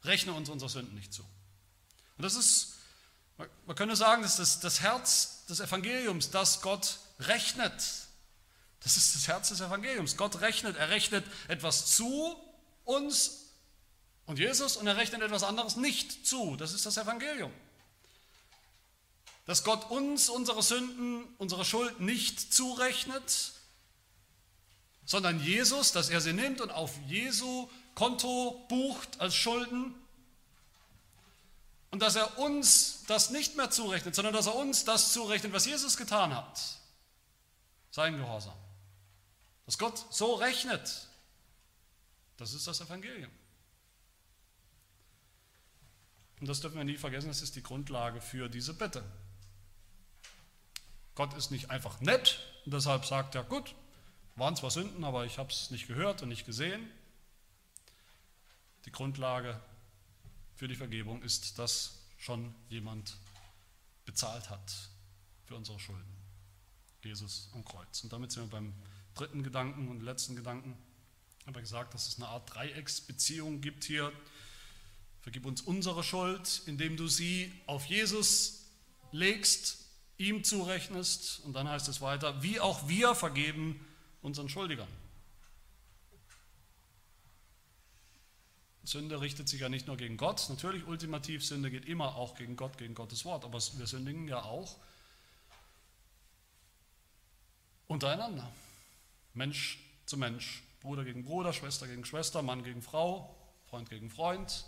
rechne 0.04 0.32
uns 0.32 0.48
unsere 0.48 0.70
Sünden 0.70 0.96
nicht 0.96 1.14
zu. 1.14 1.24
Und 2.18 2.24
das 2.24 2.36
ist, 2.36 2.76
man 3.66 3.76
könnte 3.76 3.98
sagen, 3.98 4.22
das 4.22 4.40
ist 4.40 4.64
das 4.64 4.80
Herz 4.80 5.46
des 5.48 5.60
Evangeliums, 5.60 6.32
dass 6.32 6.62
Gott 6.62 7.00
rechnet. 7.20 7.84
Das 8.80 8.96
ist 8.96 9.14
das 9.14 9.28
Herz 9.28 9.50
des 9.50 9.60
Evangeliums. 9.60 10.16
Gott 10.16 10.40
rechnet, 10.40 10.78
er 10.78 10.90
rechnet 10.90 11.26
etwas 11.50 11.98
zu 11.98 12.38
uns 12.86 13.49
und 14.30 14.38
Jesus 14.38 14.78
und 14.78 14.86
er 14.86 14.96
rechnet 14.96 15.24
etwas 15.24 15.42
anderes 15.42 15.76
nicht 15.76 16.28
zu. 16.28 16.56
Das 16.56 16.72
ist 16.74 16.86
das 16.86 16.98
Evangelium. 16.98 17.52
Dass 19.48 19.64
Gott 19.64 19.90
uns 19.90 20.30
unsere 20.30 20.62
Sünden, 20.62 21.24
unsere 21.40 21.66
Schuld 21.66 22.00
nicht 22.00 22.54
zurechnet, 22.54 23.54
sondern 25.04 25.44
Jesus, 25.44 25.94
dass 25.94 26.12
er 26.12 26.22
sie 26.22 26.34
nimmt 26.34 26.62
und 26.62 26.70
auf 26.70 26.92
Jesu 27.08 27.68
Konto 27.96 28.68
bucht 28.70 29.20
als 29.20 29.34
Schulden 29.34 29.96
und 31.90 32.04
dass 32.04 32.16
er 32.16 32.38
uns 32.38 33.06
das 33.08 33.32
nicht 33.32 33.58
mehr 33.58 33.72
zurechnet, 33.72 34.14
sondern 34.14 34.36
dass 34.36 34.46
er 34.46 34.54
uns 34.54 34.86
das 34.86 35.12
zurechnet, 35.12 35.54
was 35.54 35.66
Jesus 35.66 35.98
getan 35.98 36.36
hat. 36.36 36.62
Sein 37.90 38.16
Gehorsam. 38.16 38.54
Dass 39.66 39.80
Gott 39.80 40.06
so 40.12 40.36
rechnet, 40.36 41.08
das 42.38 42.54
ist 42.54 42.68
das 42.68 42.80
Evangelium. 42.80 43.32
Und 46.40 46.48
das 46.48 46.62
dürfen 46.62 46.78
wir 46.78 46.84
nie 46.84 46.98
vergessen, 46.98 47.28
das 47.28 47.42
ist 47.42 47.56
die 47.56 47.64
Grundlage 47.64 48.22
für 48.22 48.50
diese 48.50 48.74
Bitte. 48.74 49.04
Gott 51.16 51.34
ist 51.34 51.52
nicht 51.52 51.70
einfach 51.70 52.00
nett 52.00 52.40
und 52.66 52.74
deshalb 52.74 53.06
sagt 53.06 53.36
er, 53.36 53.44
gut, 53.44 53.76
waren 54.36 54.56
zwar 54.56 54.72
Sünden, 54.72 55.04
aber 55.04 55.26
ich 55.26 55.38
habe 55.38 55.52
es 55.52 55.70
nicht 55.70 55.88
gehört 55.88 56.22
und 56.22 56.30
nicht 56.30 56.46
gesehen. 56.46 56.90
Die 58.86 58.92
Grundlage 58.92 59.60
für 60.56 60.70
die 60.70 60.76
Vergebung 60.76 61.22
ist, 61.22 61.60
dass 61.60 62.00
schon 62.18 62.56
jemand 62.70 63.18
bezahlt 64.06 64.50
hat 64.50 64.74
für 65.46 65.56
unsere 65.56 65.80
Schulden. 65.80 66.16
Jesus 67.04 67.50
am 67.54 67.66
Kreuz. 67.66 68.04
Und 68.04 68.14
damit 68.14 68.32
sind 68.32 68.44
wir 68.44 68.50
beim 68.50 68.74
dritten 69.14 69.44
Gedanken 69.44 69.90
und 69.90 70.02
letzten 70.02 70.36
Gedanken. 70.36 70.78
Ich 71.42 71.48
habe 71.48 71.62
gesagt, 71.62 71.94
dass 71.94 72.08
es 72.08 72.18
eine 72.18 72.28
Art 72.28 72.54
Dreiecksbeziehung 72.54 73.62
gibt 73.62 73.84
hier. 73.84 74.12
Vergib 75.30 75.46
uns 75.46 75.62
unsere 75.62 76.04
Schuld, 76.04 76.64
indem 76.66 76.98
du 76.98 77.08
sie 77.08 77.54
auf 77.68 77.86
Jesus 77.86 78.66
legst, 79.12 79.86
ihm 80.18 80.44
zurechnest. 80.44 81.42
Und 81.46 81.54
dann 81.54 81.70
heißt 81.70 81.88
es 81.88 82.02
weiter, 82.02 82.42
wie 82.42 82.60
auch 82.60 82.90
wir 82.90 83.14
vergeben 83.14 83.80
unseren 84.24 84.50
Schuldigern. 84.50 84.88
Sünde 88.84 89.22
richtet 89.22 89.48
sich 89.48 89.62
ja 89.62 89.70
nicht 89.70 89.86
nur 89.86 89.98
gegen 89.98 90.18
Gott, 90.18 90.48
natürlich 90.50 90.88
ultimativ, 90.88 91.46
Sünde 91.46 91.70
geht 91.70 91.86
immer 91.86 92.16
auch 92.16 92.34
gegen 92.34 92.56
Gott, 92.56 92.80
gegen 92.80 92.96
Gottes 92.96 93.24
Wort, 93.24 93.46
aber 93.46 93.60
wir 93.60 93.86
sündigen 93.86 94.28
ja 94.28 94.42
auch 94.42 94.78
untereinander. 97.86 98.52
Mensch 99.36 99.78
zu 100.08 100.18
Mensch, 100.18 100.64
Bruder 100.82 101.04
gegen 101.04 101.24
Bruder, 101.24 101.54
Schwester 101.54 101.86
gegen 101.86 102.04
Schwester, 102.04 102.42
Mann 102.42 102.64
gegen 102.64 102.82
Frau, 102.82 103.36
Freund 103.70 103.92
gegen 103.92 104.10
Freund. 104.10 104.66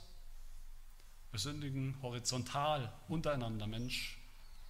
Wir 1.32 1.40
sündigen 1.40 1.98
horizontal 2.02 2.92
untereinander, 3.08 3.66
Mensch 3.66 4.20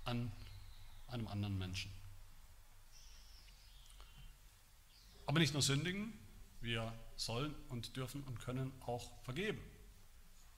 an 0.06 0.32
einem 1.08 1.28
anderen 1.28 1.58
Menschen. 1.58 1.92
Aber 5.26 5.40
nicht 5.40 5.54
nur 5.54 5.62
sündigen, 5.62 6.14
wir 6.62 6.94
sollen 7.16 7.56
und 7.70 7.96
dürfen 7.96 8.24
und 8.24 8.40
können 8.40 8.72
auch 8.86 9.12
vergeben 9.24 9.62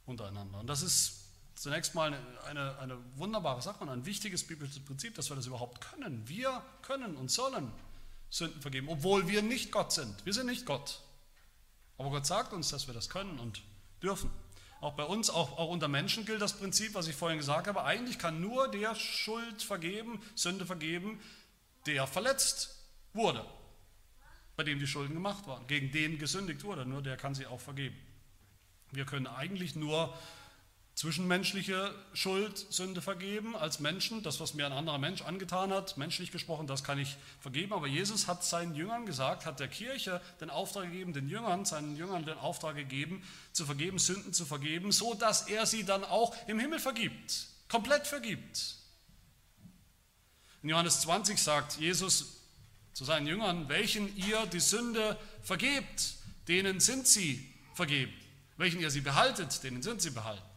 untereinander. 0.06 0.60
Und 0.60 0.68
das 0.68 0.82
ist 0.82 1.24
zunächst 1.56 1.96
mal 1.96 2.13
eine, 2.13 2.44
eine, 2.46 2.80
eine, 2.80 2.98
wunderbare 3.18 3.62
Sache 3.62 3.84
und 3.84 3.89
ein 3.89 4.06
wichtiges 4.06 4.46
biblisches 4.46 4.84
Prinzip, 4.84 5.16
dass 5.16 5.30
wir 5.30 5.36
das 5.36 5.46
überhaupt 5.46 5.82
können. 5.82 6.28
Wir 6.28 6.63
können 6.82 7.16
und 7.16 7.32
sollen 7.32 7.72
Sünden 8.30 8.62
vergeben, 8.62 8.89
obwohl 8.89 9.28
wir 9.28 9.42
nicht 9.42 9.72
Gott 9.72 9.92
sind. 9.92 10.26
Wir 10.26 10.34
sind 10.34 10.48
nicht 10.48 10.66
Gott. 10.66 11.02
Aber 11.98 12.10
Gott 12.10 12.26
sagt 12.26 12.52
uns, 12.54 12.70
dass 12.70 12.88
wir 12.88 12.94
das 12.94 13.10
können 13.10 13.39
und 13.39 13.62
dürfen. 14.02 14.30
Auch 14.84 14.93
bei 14.93 15.04
uns, 15.04 15.30
auch, 15.30 15.58
auch 15.58 15.69
unter 15.69 15.88
Menschen 15.88 16.26
gilt 16.26 16.41
das 16.41 16.54
Prinzip, 16.54 16.93
was 16.93 17.08
ich 17.08 17.15
vorhin 17.15 17.38
gesagt 17.38 17.67
habe. 17.67 17.84
Eigentlich 17.84 18.19
kann 18.19 18.41
nur 18.41 18.67
der 18.69 18.96
Schuld 18.96 19.63
vergeben, 19.63 20.22
Sünde 20.36 20.65
vergeben, 20.65 21.19
der 21.86 22.06
verletzt 22.06 22.76
wurde 23.13 23.46
bei 24.56 24.63
dem 24.63 24.80
die 24.80 24.88
Schulden 24.88 25.13
gemacht 25.13 25.48
waren, 25.48 25.65
gegen 25.67 25.91
den 25.91 26.17
gesündigt 26.19 26.63
wurde, 26.63 26.86
nur 26.86 27.02
der 27.02 27.17
kann 27.17 27.34
sie 27.34 27.48
auch 27.48 27.60
vergeben. 27.60 27.98
Wir 28.91 29.06
können 29.06 29.28
eigentlich 29.28 29.76
nur 29.76 30.13
zwischenmenschliche 30.95 31.93
Schuld, 32.13 32.58
Sünde 32.69 33.01
vergeben 33.01 33.56
als 33.56 33.79
Menschen. 33.79 34.21
Das, 34.21 34.39
was 34.39 34.53
mir 34.53 34.65
ein 34.65 34.71
anderer 34.71 34.99
Mensch 34.99 35.21
angetan 35.21 35.73
hat, 35.73 35.97
menschlich 35.97 36.32
gesprochen, 36.32 36.67
das 36.67 36.84
kann 36.84 36.99
ich 36.99 37.17
vergeben. 37.39 37.73
Aber 37.73 37.88
Jesus 37.88 38.27
hat 38.27 38.43
seinen 38.43 38.75
Jüngern 38.75 39.06
gesagt, 39.06 39.45
hat 39.45 39.60
der 39.60 39.67
Kirche 39.67 40.21
den 40.39 40.49
Auftrag 40.49 40.86
gegeben, 40.86 41.13
den 41.13 41.29
Jüngern, 41.29 41.65
seinen 41.65 41.95
Jüngern 41.95 42.25
den 42.25 42.38
Auftrag 42.38 42.75
gegeben, 42.75 43.23
zu 43.51 43.65
vergeben, 43.65 43.97
Sünden 43.97 44.34
zu 44.34 44.45
vergeben, 44.45 44.91
so 44.91 45.13
dass 45.13 45.47
er 45.47 45.65
sie 45.65 45.84
dann 45.84 46.03
auch 46.03 46.36
im 46.47 46.60
Himmel 46.60 46.79
vergibt, 46.79 47.47
komplett 47.67 48.06
vergibt. 48.06 48.75
In 50.62 50.69
Johannes 50.69 51.01
20 51.01 51.39
sagt 51.39 51.79
Jesus, 51.79 52.39
zu 52.93 53.06
seinen 53.06 53.25
Jüngern, 53.25 53.67
welchen 53.69 54.15
ihr 54.15 54.45
die 54.45 54.60
Sünde 54.60 55.17
vergebt, 55.41 56.13
denen 56.47 56.79
sind 56.79 57.08
sie 57.08 57.51
vergeben. 57.73 58.13
Welchen 58.58 58.79
ihr 58.79 58.91
sie 58.91 59.01
behaltet, 59.01 59.63
denen 59.63 59.82
sind 59.82 60.01
sie 60.01 60.12
behalten. 60.12 60.53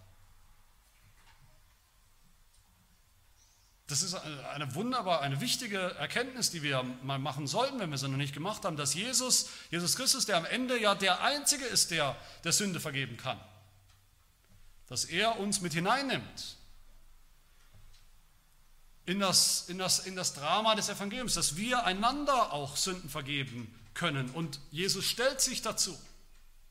Das 3.89 4.03
ist 4.03 4.15
eine 4.15 4.75
wunderbar, 4.75 5.21
eine 5.21 5.41
wichtige 5.41 5.79
Erkenntnis, 5.79 6.51
die 6.51 6.63
wir 6.63 6.83
mal 7.03 7.21
machen 7.21 7.47
sollten, 7.47 7.79
wenn 7.79 7.91
wir 7.91 7.99
sie 7.99 8.09
noch 8.09 8.17
nicht 8.17 8.35
gemacht 8.35 8.65
haben, 8.65 8.77
dass 8.77 8.95
Jesus, 8.95 9.49
Jesus 9.71 9.95
Christus, 9.95 10.27
der 10.27 10.39
am 10.39 10.45
Ende 10.45 10.81
ja 10.81 10.97
der 10.97 11.23
Einzige 11.23 11.65
ist, 11.65 11.93
der 11.93 12.17
der 12.43 12.53
Sünde 12.53 12.81
vergeben 12.81 13.17
kann, 13.17 13.39
dass 14.89 15.05
er 15.05 15.39
uns 15.39 15.61
mit 15.61 15.73
hineinnimmt 15.73 16.57
in 19.07 19.21
das, 19.21 19.69
in, 19.69 19.79
das, 19.79 20.01
in 20.01 20.17
das 20.17 20.35
Drama 20.35 20.75
des 20.75 20.89
Evangeliums, 20.89 21.35
dass 21.35 21.57
wir 21.57 21.85
einander 21.85 22.53
auch 22.53 22.77
Sünden 22.77 23.09
vergeben 23.09 23.73
können. 23.95 24.31
Und 24.31 24.61
Jesus 24.73 25.05
stellt 25.05 25.41
sich 25.41 25.63
dazu 25.63 25.97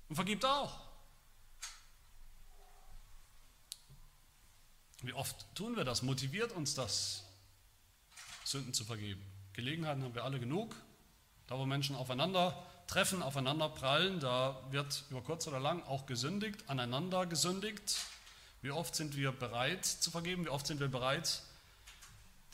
und 0.10 0.16
vergibt 0.16 0.44
auch. 0.44 0.85
Wie 5.06 5.14
oft 5.14 5.46
tun 5.56 5.76
wir 5.76 5.84
das? 5.84 6.02
Motiviert 6.02 6.52
uns 6.52 6.74
das, 6.74 7.24
Sünden 8.44 8.74
zu 8.74 8.86
vergeben? 8.86 9.22
Gelegenheiten 9.54 10.04
haben 10.04 10.16
wir 10.16 10.24
alle 10.24 10.40
genug. 10.40 10.76
Da, 11.48 11.58
wo 11.58 11.66
Menschen 11.66 11.96
aufeinander 11.96 12.66
treffen, 12.88 13.22
aufeinander 13.22 13.70
prallen, 13.70 14.20
da 14.20 14.62
wird 14.72 15.04
über 15.10 15.22
kurz 15.22 15.48
oder 15.48 15.60
lang 15.60 15.84
auch 15.84 16.06
gesündigt, 16.06 16.64
aneinander 16.68 17.26
gesündigt. 17.26 17.98
Wie 18.62 18.72
oft 18.72 18.96
sind 18.96 19.16
wir 19.16 19.32
bereit 19.32 19.86
zu 19.86 20.10
vergeben? 20.10 20.46
Wie 20.46 20.50
oft 20.50 20.66
sind 20.66 20.80
wir 20.80 20.88
bereit, 20.88 21.44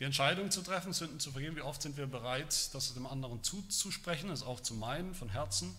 die 0.02 0.06
Entscheidung 0.06 0.50
zu 0.50 0.64
treffen, 0.64 0.94
Sünden 0.94 1.20
zu 1.20 1.32
vergeben. 1.32 1.56
Wie 1.56 1.62
oft 1.62 1.80
sind 1.80 1.96
wir 1.96 2.08
bereit, 2.08 2.74
das 2.74 2.92
dem 2.96 3.06
anderen 3.06 3.44
zuzusprechen, 3.44 4.32
es 4.32 4.42
auch 4.42 4.60
zu 4.60 4.74
meinen, 4.74 5.14
von 5.14 5.30
Herzen. 5.30 5.76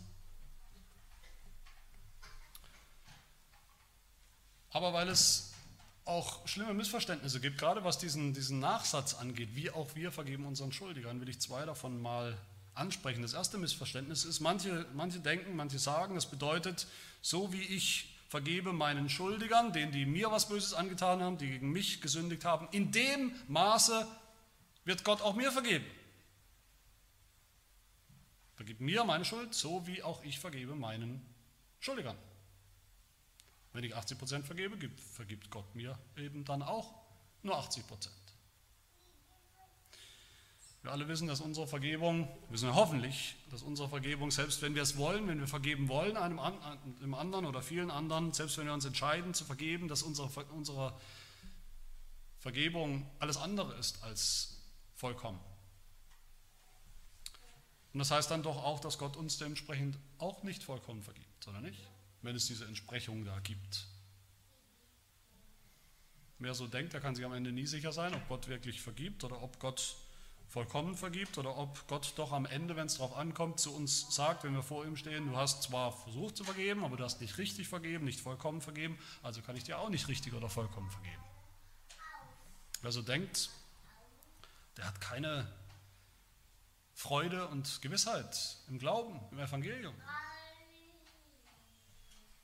Aber 4.71 4.93
weil 4.93 5.09
es 5.09 5.52
auch 6.05 6.47
schlimme 6.49 6.75
Missverständnisse 6.75 7.41
gibt, 7.41 7.59
gerade 7.59 7.85
was 7.85 7.99
diesen, 7.99 8.35
diesen 8.35 8.59
Nachsatz 8.59 9.15
angeht, 9.15 9.51
wie 9.55 9.71
auch 9.71 9.95
wir 9.95 10.11
vergeben 10.11 10.47
unseren 10.47 10.73
Schuldigern, 10.73 11.21
will 11.21 11.29
ich 11.29 11.41
zwei 11.41 11.65
davon 11.65 12.01
mal 12.01 12.37
ansprechen. 12.75 13.23
Das 13.23 13.35
erste 13.35 13.59
Missverständnis 13.59 14.25
ist, 14.25 14.41
manche, 14.41 14.87
manche 14.95 15.21
denken, 15.21 15.55
manche 15.55 15.79
sagen, 15.79 16.15
das 16.15 16.27
bedeutet, 16.27 16.87
so 17.21 17.53
wie 17.53 17.63
ich 17.63 18.09
vergebe 18.29 18.73
meinen 18.73 19.11
Schuldigern, 19.11 19.73
denen, 19.73 19.93
die 19.93 20.07
mir 20.07 20.31
was 20.31 20.49
Böses 20.49 20.75
angetan 20.75 21.21
haben, 21.23 21.39
die 21.39 21.49
gegen 21.49 21.71
mich 21.71 22.01
gesündigt 22.01 22.45
haben. 22.45 22.67
In 22.73 22.91
dem 22.91 23.33
Maße 23.47 24.07
wird 24.85 25.05
Gott 25.05 25.21
auch 25.21 25.35
mir 25.35 25.53
vergeben. 25.53 25.85
Vergib 28.57 28.81
mir 28.81 29.05
meine 29.05 29.25
Schuld, 29.25 29.55
so 29.55 29.87
wie 29.87 30.03
auch 30.03 30.25
ich 30.25 30.39
vergebe 30.39 30.75
meinen 30.75 31.21
Schuldigern. 31.79 32.17
Wenn 33.73 33.85
ich 33.85 33.97
80% 33.97 34.43
vergebe, 34.43 34.77
vergibt 35.15 35.51
Gott 35.51 35.75
mir 35.75 35.99
eben 36.17 36.45
dann 36.45 36.63
auch 36.63 36.95
Nur 37.43 37.57
80 37.57 37.87
Prozent. 37.87 38.15
Wir 40.83 40.91
alle 40.91 41.07
wissen, 41.07 41.29
dass 41.29 41.41
unsere 41.41 41.69
Vergebung, 41.69 42.29
wissen 42.51 42.69
wir 42.69 42.75
hoffentlich, 42.75 43.37
dass 43.51 43.63
unsere 43.63 43.89
Vergebung, 43.89 44.33
selbst 44.33 44.63
wenn 44.63 44.75
wir 44.75 44.83
es 44.83 44.97
wollen, 44.97 45.29
wenn 45.29 45.39
wir 45.39 45.47
vergeben 45.47 45.89
wollen, 45.89 46.17
einem, 46.17 46.41
einem 46.41 47.15
anderen 47.15 47.47
oder 47.47 47.63
vielen 47.63 47.91
anderen, 47.91 48.33
selbst 48.33 48.59
wenn 48.59 48.67
wir 48.67 48.75
uns 48.75 48.85
entscheiden 48.85 49.33
zu 49.33 49.45
vergeben, 49.45 49.87
dass 49.87 50.03
unsere, 50.03 50.29
unsere 50.47 50.99
Vergebung 52.41 53.09
alles 53.21 53.37
andere 53.37 53.75
ist 53.75 54.03
als 54.03 54.61
vollkommen. 54.97 55.39
Und 57.93 58.01
das 58.01 58.11
heißt 58.11 58.31
dann 58.33 58.43
doch 58.43 58.57
auch, 58.65 58.81
dass 58.81 58.99
Gott 58.99 59.17
uns 59.17 59.39
dementsprechend 59.39 59.99
auch 60.19 60.43
nicht 60.43 60.65
vollkommen 60.65 61.03
vergibt, 61.03 61.47
oder 61.47 61.61
nicht? 61.61 61.92
Wenn 62.23 62.37
es 62.37 62.47
diese 62.47 62.65
Entsprechung 62.67 63.25
da 63.25 63.39
gibt. 63.41 63.87
Wer 66.39 66.55
so 66.55 66.67
denkt, 66.67 66.93
der 66.93 67.01
kann 67.01 67.15
sich 67.15 67.25
am 67.25 67.33
Ende 67.33 67.53
nie 67.53 67.67
sicher 67.67 67.93
sein, 67.93 68.15
ob 68.15 68.29
Gott 68.29 68.49
wirklich 68.49 68.81
vergibt 68.81 69.23
oder 69.23 69.43
ob 69.43 69.61
Gott 69.61 69.97
vollkommen 70.49 70.97
vergibt 70.97 71.39
oder 71.39 71.57
ob 71.57 71.89
Gott 71.89 72.13
doch 72.17 72.31
am 72.33 72.45
Ende, 72.45 72.77
wenn 72.77 72.87
es 72.87 72.99
darauf 72.99 73.17
ankommt, 73.17 73.59
zu 73.59 73.75
uns 73.75 74.15
sagt, 74.15 74.45
wenn 74.45 74.53
wir 74.53 74.63
vor 74.63 74.85
ihm 74.85 74.97
stehen, 74.97 75.31
du 75.31 75.37
hast 75.37 75.63
zwar 75.63 75.93
versucht 75.93 76.37
zu 76.37 76.45
vergeben, 76.45 76.85
aber 76.85 76.97
du 76.97 77.05
hast 77.05 77.21
nicht 77.21 77.39
richtig 77.39 77.69
vergeben, 77.69 78.05
nicht 78.05 78.21
vollkommen 78.21 78.61
vergeben, 78.61 78.99
also 79.23 79.41
kann 79.41 79.57
ich 79.57 79.65
dir 79.65 79.79
auch 79.79 79.89
nicht 79.89 80.09
richtig 80.09 80.35
oder 80.35 80.51
vollkommen 80.51 80.91
vergeben. 80.91 81.23
Wer 82.83 82.93
so 82.93 83.01
denkt, 83.01 83.49
der 84.77 84.87
hat 84.89 85.01
keine 85.01 85.51
Freude 86.93 87.49
und 87.49 87.81
Gewissheit 87.81 88.59
im 88.69 88.79
Glauben, 88.79 89.21
im 89.31 89.39
Evangelium. 89.39 89.95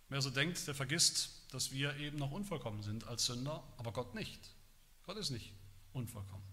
Wer 0.09 0.23
so 0.23 0.31
denkt, 0.31 0.67
der 0.67 0.75
vergisst, 0.75 1.31
dass 1.51 1.73
wir 1.73 1.97
eben 1.97 2.19
noch 2.19 2.31
unvollkommen 2.31 2.83
sind 2.83 3.07
als 3.07 3.27
Sünder, 3.27 3.63
aber 3.77 3.93
Gott 3.93 4.15
nicht. 4.15 4.41
Gott 5.05 5.17
ist 5.17 5.31
nicht 5.31 5.53
unvollkommen. 5.93 6.45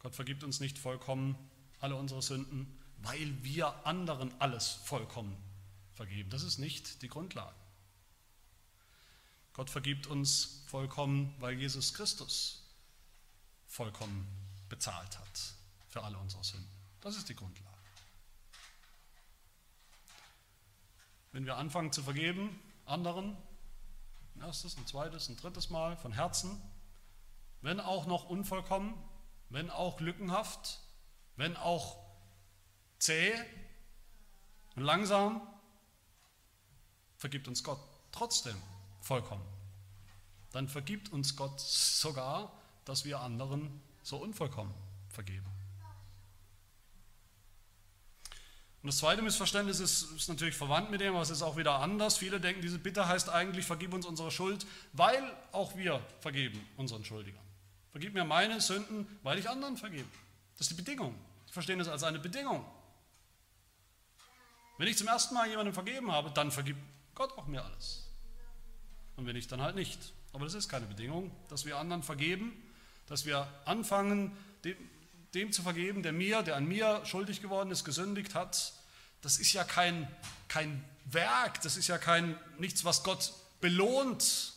Gott 0.00 0.14
vergibt 0.14 0.44
uns 0.44 0.60
nicht 0.60 0.78
vollkommen 0.78 1.36
alle 1.80 1.96
unsere 1.96 2.22
Sünden, 2.22 2.78
weil 2.98 3.42
wir 3.42 3.86
anderen 3.86 4.32
alles 4.40 4.68
vollkommen 4.68 5.36
vergeben. 5.94 6.30
Das 6.30 6.42
ist 6.42 6.58
nicht 6.58 7.02
die 7.02 7.08
Grundlage. 7.08 7.54
Gott 9.52 9.68
vergibt 9.68 10.06
uns 10.06 10.62
vollkommen, 10.66 11.34
weil 11.38 11.58
Jesus 11.58 11.92
Christus 11.92 12.62
vollkommen 13.66 14.26
bezahlt 14.68 15.18
hat 15.18 15.54
für 15.88 16.02
alle 16.02 16.16
unsere 16.18 16.42
Sünden. 16.42 16.70
Das 17.00 17.16
ist 17.16 17.28
die 17.28 17.34
Grundlage. 17.34 17.71
Wenn 21.32 21.46
wir 21.46 21.56
anfangen 21.56 21.92
zu 21.92 22.02
vergeben, 22.02 22.60
anderen, 22.84 23.36
ein 24.34 24.42
erstes, 24.42 24.76
ein 24.76 24.86
zweites, 24.86 25.28
ein 25.28 25.36
drittes 25.36 25.70
Mal 25.70 25.96
von 25.96 26.12
Herzen, 26.12 26.60
wenn 27.62 27.80
auch 27.80 28.06
noch 28.06 28.28
unvollkommen, 28.28 28.94
wenn 29.48 29.70
auch 29.70 30.00
lückenhaft, 30.00 30.80
wenn 31.36 31.56
auch 31.56 31.96
zäh 32.98 33.32
und 34.76 34.82
langsam, 34.82 35.40
vergibt 37.16 37.48
uns 37.48 37.62
Gott 37.62 37.80
trotzdem 38.10 38.56
vollkommen. 39.00 39.44
Dann 40.50 40.68
vergibt 40.68 41.12
uns 41.12 41.36
Gott 41.36 41.60
sogar, 41.60 42.52
dass 42.84 43.04
wir 43.04 43.20
anderen 43.20 43.80
so 44.02 44.18
unvollkommen 44.18 44.74
vergeben. 45.08 45.46
Und 48.82 48.88
das 48.88 48.98
zweite 48.98 49.22
Missverständnis 49.22 49.78
ist, 49.78 50.10
ist, 50.10 50.28
natürlich 50.28 50.56
verwandt 50.56 50.90
mit 50.90 51.00
dem, 51.00 51.14
aber 51.14 51.22
es 51.22 51.30
ist 51.30 51.42
auch 51.42 51.56
wieder 51.56 51.78
anders. 51.78 52.16
Viele 52.16 52.40
denken, 52.40 52.62
diese 52.62 52.80
Bitte 52.80 53.06
heißt 53.06 53.28
eigentlich, 53.28 53.64
vergib 53.64 53.94
uns 53.94 54.06
unsere 54.06 54.32
Schuld, 54.32 54.66
weil 54.92 55.22
auch 55.52 55.76
wir 55.76 56.04
vergeben 56.18 56.60
unseren 56.76 57.04
Schuldigern. 57.04 57.42
Vergib 57.92 58.12
mir 58.12 58.24
meine 58.24 58.60
Sünden, 58.60 59.06
weil 59.22 59.38
ich 59.38 59.48
anderen 59.48 59.76
vergebe. 59.76 60.08
Das 60.58 60.62
ist 60.62 60.70
die 60.70 60.82
Bedingung. 60.82 61.14
Sie 61.46 61.52
verstehen 61.52 61.78
das 61.78 61.86
als 61.86 62.02
eine 62.02 62.18
Bedingung. 62.18 62.64
Wenn 64.78 64.88
ich 64.88 64.98
zum 64.98 65.06
ersten 65.06 65.34
Mal 65.34 65.48
jemandem 65.48 65.74
vergeben 65.74 66.10
habe, 66.10 66.30
dann 66.30 66.50
vergibt 66.50 66.80
Gott 67.14 67.38
auch 67.38 67.46
mir 67.46 67.64
alles. 67.64 68.08
Und 69.16 69.26
wenn 69.26 69.36
nicht, 69.36 69.52
dann 69.52 69.60
halt 69.60 69.76
nicht. 69.76 70.12
Aber 70.32 70.44
das 70.44 70.54
ist 70.54 70.68
keine 70.68 70.86
Bedingung, 70.86 71.30
dass 71.48 71.64
wir 71.66 71.76
anderen 71.76 72.02
vergeben, 72.02 72.52
dass 73.06 73.26
wir 73.26 73.46
anfangen, 73.64 74.36
dem, 75.34 75.52
zu 75.52 75.62
vergeben, 75.62 76.02
der 76.02 76.12
mir, 76.12 76.42
der 76.42 76.56
an 76.56 76.66
mir 76.66 77.04
schuldig 77.04 77.40
geworden 77.40 77.70
ist, 77.70 77.84
gesündigt 77.84 78.34
hat. 78.34 78.72
Das 79.20 79.38
ist 79.38 79.52
ja 79.52 79.64
kein, 79.64 80.08
kein 80.48 80.84
Werk, 81.04 81.62
das 81.62 81.76
ist 81.76 81.88
ja 81.88 81.98
kein 81.98 82.38
nichts, 82.58 82.84
was 82.84 83.02
Gott 83.02 83.32
belohnt, 83.60 84.52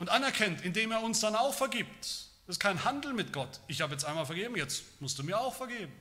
und 0.00 0.08
anerkennt, 0.08 0.62
indem 0.62 0.90
er 0.90 1.02
uns 1.02 1.20
dann 1.20 1.36
auch 1.36 1.54
vergibt. 1.54 2.04
Das 2.46 2.56
ist 2.56 2.60
kein 2.60 2.84
Handel 2.84 3.12
mit 3.12 3.32
Gott. 3.32 3.60
Ich 3.68 3.82
habe 3.82 3.92
jetzt 3.92 4.04
einmal 4.04 4.26
vergeben, 4.26 4.56
jetzt 4.56 4.82
musst 5.00 5.18
du 5.18 5.22
mir 5.22 5.38
auch 5.38 5.54
vergeben. 5.54 5.92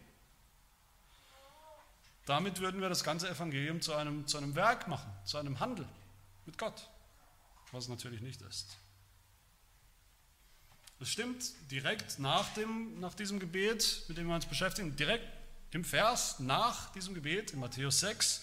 Damit 2.25 2.59
würden 2.59 2.81
wir 2.81 2.89
das 2.89 3.03
ganze 3.03 3.29
Evangelium 3.29 3.81
zu 3.81 3.93
einem, 3.93 4.25
zu 4.25 4.37
einem 4.37 4.55
Werk 4.55 4.87
machen, 4.87 5.11
zu 5.25 5.37
einem 5.37 5.59
Handel 5.59 5.87
mit 6.45 6.57
Gott, 6.57 6.89
was 7.71 7.83
es 7.83 7.89
natürlich 7.89 8.21
nicht 8.21 8.41
ist. 8.41 8.77
Es 11.01 11.09
stimmt 11.09 11.53
direkt 11.71 12.19
nach, 12.19 12.53
dem, 12.55 12.99
nach 12.99 13.13
diesem 13.13 13.39
Gebet, 13.39 14.03
mit 14.09 14.17
dem 14.17 14.27
wir 14.27 14.35
uns 14.35 14.45
beschäftigen, 14.45 14.97
direkt 14.97 15.25
im 15.71 15.85
Vers 15.85 16.39
nach 16.39 16.91
diesem 16.91 17.13
Gebet 17.13 17.51
in 17.51 17.59
Matthäus 17.59 18.01
6 18.01 18.41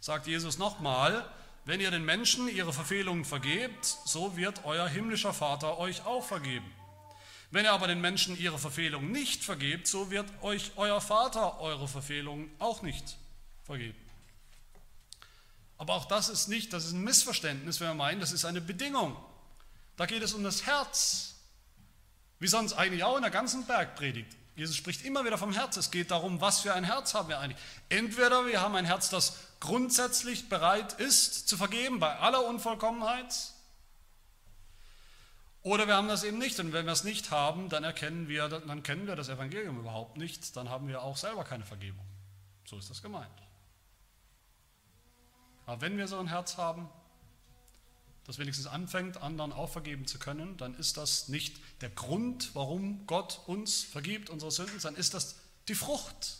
sagt 0.00 0.26
Jesus 0.26 0.58
nochmal, 0.58 1.30
wenn 1.66 1.80
ihr 1.80 1.92
den 1.92 2.04
Menschen 2.04 2.48
ihre 2.48 2.72
Verfehlungen 2.72 3.24
vergebt, 3.24 3.84
so 4.04 4.36
wird 4.36 4.64
euer 4.64 4.88
himmlischer 4.88 5.32
Vater 5.32 5.78
euch 5.78 6.04
auch 6.04 6.24
vergeben. 6.24 6.70
Wenn 7.52 7.64
ihr 7.64 7.72
aber 7.72 7.86
den 7.86 8.00
Menschen 8.00 8.36
ihre 8.36 8.58
Verfehlungen 8.58 9.12
nicht 9.12 9.44
vergebt, 9.44 9.86
so 9.86 10.10
wird 10.10 10.26
euch 10.42 10.72
euer 10.76 11.00
Vater 11.00 11.60
eure 11.60 11.86
Verfehlungen 11.86 12.50
auch 12.58 12.82
nicht 12.82 13.16
vergeben. 13.62 13.98
Aber 15.78 15.94
auch 15.94 16.06
das 16.06 16.28
ist 16.28 16.48
nicht, 16.48 16.72
das 16.72 16.86
ist 16.86 16.92
ein 16.92 17.04
Missverständnis, 17.04 17.80
wenn 17.80 17.88
wir 17.88 17.94
meinen, 17.94 18.20
das 18.20 18.32
ist 18.32 18.44
eine 18.44 18.60
Bedingung. 18.60 19.16
Da 19.96 20.06
geht 20.06 20.22
es 20.22 20.34
um 20.34 20.42
das 20.42 20.66
Herz. 20.66 21.33
Wie 22.44 22.48
sonst 22.48 22.74
eigentlich 22.74 23.02
auch 23.04 23.16
in 23.16 23.22
der 23.22 23.30
ganzen 23.30 23.64
Bergpredigt. 23.64 24.36
Jesus 24.54 24.76
spricht 24.76 25.02
immer 25.02 25.24
wieder 25.24 25.38
vom 25.38 25.54
Herz. 25.54 25.78
Es 25.78 25.90
geht 25.90 26.10
darum, 26.10 26.42
was 26.42 26.60
für 26.60 26.74
ein 26.74 26.84
Herz 26.84 27.14
haben 27.14 27.30
wir 27.30 27.40
eigentlich. 27.40 27.58
Entweder 27.88 28.44
wir 28.44 28.60
haben 28.60 28.74
ein 28.74 28.84
Herz, 28.84 29.08
das 29.08 29.38
grundsätzlich 29.60 30.50
bereit 30.50 30.92
ist 31.00 31.48
zu 31.48 31.56
vergeben 31.56 32.00
bei 32.00 32.18
aller 32.18 32.44
Unvollkommenheit, 32.44 33.34
oder 35.62 35.86
wir 35.86 35.96
haben 35.96 36.08
das 36.08 36.22
eben 36.22 36.36
nicht. 36.36 36.60
Und 36.60 36.74
wenn 36.74 36.84
wir 36.84 36.92
es 36.92 37.02
nicht 37.02 37.30
haben, 37.30 37.70
dann 37.70 37.82
erkennen 37.82 38.28
wir, 38.28 38.46
dann 38.50 38.82
kennen 38.82 39.06
wir 39.06 39.16
das 39.16 39.30
Evangelium 39.30 39.78
überhaupt 39.78 40.18
nicht. 40.18 40.54
Dann 40.54 40.68
haben 40.68 40.86
wir 40.86 41.00
auch 41.00 41.16
selber 41.16 41.44
keine 41.44 41.64
Vergebung. 41.64 42.04
So 42.66 42.76
ist 42.76 42.90
das 42.90 43.00
gemeint. 43.00 43.30
Aber 45.64 45.80
wenn 45.80 45.96
wir 45.96 46.08
so 46.08 46.18
ein 46.18 46.26
Herz 46.26 46.58
haben, 46.58 46.90
das 48.26 48.38
wenigstens 48.38 48.66
anfängt, 48.66 49.16
anderen 49.22 49.54
auch 49.54 49.70
vergeben 49.70 50.06
zu 50.06 50.18
können, 50.18 50.58
dann 50.58 50.74
ist 50.74 50.98
das 50.98 51.28
nicht 51.28 51.58
der 51.80 51.90
Grund, 51.90 52.54
warum 52.54 53.06
Gott 53.06 53.40
uns 53.46 53.82
vergibt, 53.82 54.30
unsere 54.30 54.50
Sünden, 54.50 54.78
dann 54.80 54.96
ist 54.96 55.14
das 55.14 55.36
die 55.68 55.74
Frucht. 55.74 56.38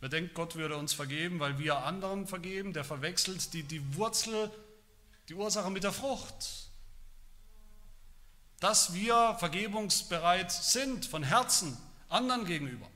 Wer 0.00 0.10
denkt, 0.10 0.34
Gott 0.34 0.54
würde 0.54 0.76
uns 0.76 0.92
vergeben, 0.92 1.40
weil 1.40 1.58
wir 1.58 1.78
anderen 1.78 2.26
vergeben, 2.26 2.72
der 2.72 2.84
verwechselt 2.84 3.52
die, 3.54 3.62
die 3.62 3.96
Wurzel, 3.96 4.50
die 5.28 5.34
Ursache 5.34 5.70
mit 5.70 5.82
der 5.82 5.92
Frucht. 5.92 6.68
Dass 8.60 8.92
wir 8.92 9.36
vergebungsbereit 9.38 10.52
sind 10.52 11.06
von 11.06 11.22
Herzen 11.22 11.76
anderen 12.10 12.44
gegenüber, 12.44 12.86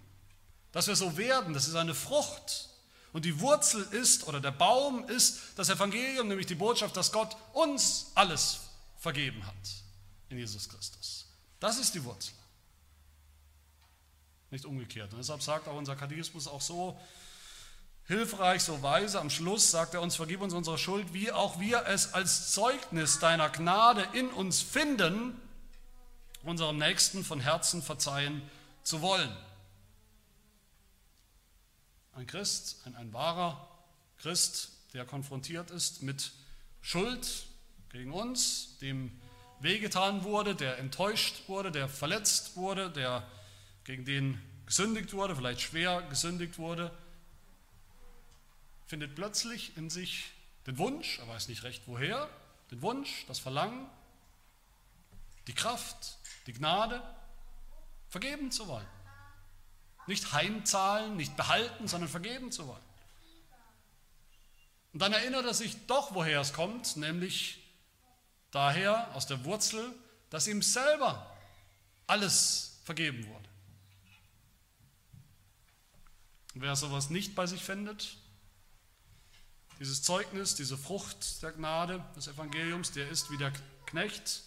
dass 0.73 0.87
wir 0.87 0.97
so 0.97 1.17
werden, 1.17 1.55
das 1.55 1.67
ist 1.67 1.77
eine 1.77 1.95
Frucht. 1.95 2.69
Und 3.15 3.25
die 3.25 3.41
Wurzel 3.41 3.83
ist, 3.93 4.29
oder 4.29 4.41
der 4.41 4.51
Baum 4.51 5.09
ist 5.09 5.41
das 5.57 5.71
Evangelium, 5.71 6.29
nämlich 6.29 6.47
die 6.47 6.55
Botschaft, 6.55 6.95
dass 6.97 7.11
Gott 7.11 7.37
uns 7.55 8.13
alles 8.15 8.68
vergeben 8.99 9.47
hat 9.47 9.55
in 10.29 10.39
Jesus 10.39 10.69
Christus. 10.69 11.27
Das 11.61 11.79
ist 11.79 11.95
die 11.95 12.05
Wurzel. 12.05 12.35
Nicht 14.51 14.65
umgekehrt. 14.65 15.13
Und 15.13 15.19
deshalb 15.19 15.43
sagt 15.43 15.69
auch 15.69 15.77
unser 15.77 15.97
Katechismus 15.97 16.47
auch 16.47 16.61
so 16.61 16.99
hilfreich, 18.07 18.63
so 18.63 18.83
weise, 18.83 19.21
am 19.21 19.29
Schluss 19.29 19.71
sagt 19.71 19.95
er 19.95 20.01
uns, 20.01 20.17
vergib 20.17 20.41
uns 20.41 20.55
unsere 20.55 20.79
Schuld, 20.79 21.13
wie 21.13 21.31
auch 21.31 21.61
wir 21.61 21.87
es 21.87 22.15
als 22.15 22.53
Zeugnis 22.53 23.19
deiner 23.19 23.51
Gnade 23.51 24.09
in 24.15 24.29
uns 24.31 24.63
finden, 24.63 25.39
unserem 26.43 26.79
Nächsten 26.79 27.23
von 27.25 27.41
Herzen 27.41 27.83
verzeihen 27.83 28.43
zu 28.83 29.03
wollen. 29.03 29.37
Ein 32.15 32.27
Christ, 32.27 32.81
ein, 32.87 32.97
ein 32.97 33.13
wahrer 33.13 33.69
Christ, 34.17 34.71
der 34.95 35.05
konfrontiert 35.05 35.71
ist 35.71 36.03
mit 36.03 36.33
Schuld 36.81 37.48
gegen 37.91 38.13
uns, 38.13 38.79
dem 38.79 39.19
wehgetan 39.61 40.25
wurde, 40.25 40.55
der 40.55 40.79
enttäuscht 40.79 41.49
wurde, 41.49 41.73
der 41.73 41.89
verletzt 41.89 42.57
wurde, 42.57 42.91
der 42.91 43.27
gegen 43.85 44.05
den 44.05 44.41
gesündigt 44.67 45.13
wurde, 45.15 45.35
vielleicht 45.35 45.61
schwer 45.61 46.03
gesündigt 46.03 46.59
wurde, 46.59 46.97
findet 48.87 49.15
plötzlich 49.15 49.77
in 49.77 49.91
sich 49.91 50.31
den 50.67 50.79
Wunsch, 50.79 51.19
er 51.19 51.29
weiß 51.29 51.49
nicht 51.49 51.63
recht 51.63 51.83
woher, 51.87 52.29
den 52.71 52.83
Wunsch, 52.83 53.25
das 53.27 53.39
Verlangen, 53.39 53.89
die 55.47 55.55
Kraft, 55.55 56.19
die 56.47 56.53
Gnade, 56.53 57.03
vergeben 58.09 58.51
zu 58.51 58.69
wollen. 58.69 58.87
Nicht 60.07 60.33
heimzahlen, 60.33 61.17
nicht 61.17 61.37
behalten, 61.37 61.89
sondern 61.89 62.09
vergeben 62.09 62.53
zu 62.53 62.67
wollen. 62.67 62.83
Und 64.93 65.01
dann 65.01 65.13
erinnert 65.13 65.45
er 65.45 65.55
sich 65.55 65.87
doch, 65.87 66.15
woher 66.15 66.41
es 66.41 66.53
kommt, 66.53 66.97
nämlich 66.97 67.58
daher 68.59 69.15
aus 69.15 69.29
der 69.29 69.45
Wurzel, 69.45 69.95
dass 70.31 70.49
ihm 70.49 70.63
selber 70.63 71.33
alles 72.09 72.81
vergeben 72.83 73.25
wurde. 73.29 73.49
Und 76.55 76.63
wer 76.63 76.75
sowas 76.75 77.09
nicht 77.09 77.37
bei 77.37 77.47
sich 77.47 77.63
findet, 77.63 78.17
dieses 79.79 80.03
Zeugnis, 80.03 80.57
diese 80.57 80.77
Frucht 80.77 81.41
der 81.41 81.53
Gnade 81.53 82.05
des 82.17 82.27
Evangeliums, 82.27 82.91
der 82.91 83.09
ist 83.09 83.31
wie 83.31 83.37
der 83.37 83.53
Knecht 83.87 84.43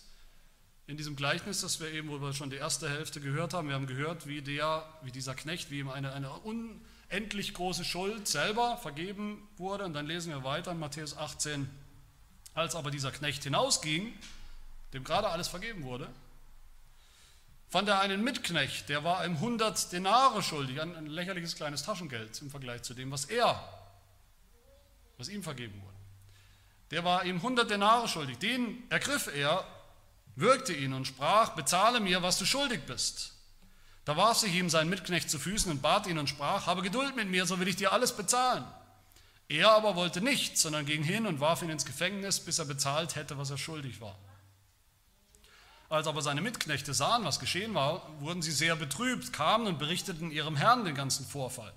in 0.88 0.97
diesem 0.97 1.15
Gleichnis, 1.15 1.62
das 1.62 1.80
wir 1.80 1.89
eben, 1.93 2.10
wo 2.10 2.19
wir 2.19 2.34
schon 2.34 2.50
die 2.50 2.58
erste 2.58 2.89
Hälfte 2.89 3.21
gehört 3.21 3.54
haben. 3.54 3.69
Wir 3.69 3.76
haben 3.76 3.88
gehört, 3.88 4.28
wie, 4.28 4.41
der, 4.41 4.84
wie 5.04 5.12
dieser 5.13 5.36
Knecht, 5.36 5.71
wie 5.71 5.80
ihm 5.80 5.88
eine, 5.88 6.12
eine 6.12 6.34
unendlich 6.34 7.54
große 7.54 7.86
Schuld 7.86 8.28
selber 8.28 8.76
vergeben 8.76 9.47
wurde. 9.56 9.86
Und 9.86 9.93
dann 9.93 10.06
lesen 10.06 10.34
wir 10.34 10.43
weiter 10.43 10.74
in 10.74 10.80
Matthäus 10.80 11.15
18, 11.15 11.69
als 12.54 12.76
aber 12.76 12.92
dieser 12.92 13.12
Knecht 13.12 13.44
hinausging, 13.44 14.14
dem 14.94 15.04
gerade 15.04 15.30
alles 15.30 15.48
vergeben 15.48 15.84
wurde, 15.84 16.10
fand 17.70 17.88
er 17.88 18.02
einen 18.02 18.24
Mitknecht, 18.24 18.90
der 18.90 19.04
war 19.04 19.26
ihm 19.26 19.36
100 19.36 19.94
Denare 19.94 20.44
schuldig, 20.44 20.82
ein, 20.82 21.06
lächerliches 21.06 21.56
kleines 21.56 21.84
Taschengeld 21.84 22.42
im 22.42 22.52
Vergleich 22.52 22.82
zu 22.82 22.94
dem, 22.94 23.12
was 23.12 23.26
er, 23.26 23.64
was 25.18 25.30
ihm 25.30 25.42
vergeben 25.42 25.82
wurde. 25.82 25.96
Der 26.92 27.06
war 27.06 27.24
ihm 27.24 27.38
100 27.38 27.70
Denare 27.70 28.10
schuldig, 28.10 28.38
den 28.40 28.84
ergriff 28.90 29.28
er, 29.34 29.66
würgte 30.36 30.74
ihn 30.74 30.94
und 30.94 31.08
sprach, 31.08 31.52
bezahle 31.52 32.02
mir, 32.02 32.22
was 32.22 32.38
du 32.38 32.46
schuldig 32.46 32.82
bist. 32.86 33.34
Da 34.04 34.18
warf 34.18 34.40
sich 34.40 34.54
ihm 34.54 34.70
sein 34.70 34.90
Mitknecht 34.90 35.30
zu 35.30 35.40
Füßen 35.40 35.72
und 35.72 35.82
bat 35.82 36.08
ihn 36.08 36.18
und 36.18 36.28
sprach, 36.28 36.66
habe 36.66 36.82
Geduld 36.82 37.16
mit 37.16 37.30
mir, 37.30 37.46
so 37.46 37.60
will 37.60 37.68
ich 37.68 37.76
dir 37.76 37.94
alles 37.94 38.16
bezahlen. 38.16 38.66
Er 39.52 39.70
aber 39.72 39.98
wollte 39.98 40.22
nicht, 40.22 40.58
sondern 40.58 40.86
ging 40.86 41.04
hin 41.04 41.28
und 41.28 41.42
warf 41.42 41.62
ihn 41.62 41.70
ins 41.70 41.84
Gefängnis, 41.84 42.40
bis 42.40 42.58
er 42.58 42.64
bezahlt 42.64 43.18
hätte, 43.18 43.38
was 43.38 43.50
er 43.50 43.58
schuldig 43.58 44.00
war. 44.00 44.18
Als 45.90 46.08
aber 46.08 46.22
seine 46.22 46.40
Mitknechte 46.40 46.94
sahen, 46.94 47.26
was 47.26 47.42
geschehen 47.42 47.74
war, 47.74 48.10
wurden 48.22 48.42
sie 48.42 48.54
sehr 48.54 48.78
betrübt, 48.78 49.34
kamen 49.34 49.68
und 49.68 49.78
berichteten 49.78 50.32
ihrem 50.32 50.56
Herrn 50.56 50.86
den 50.86 50.96
ganzen 50.96 51.26
Vorfall. 51.26 51.74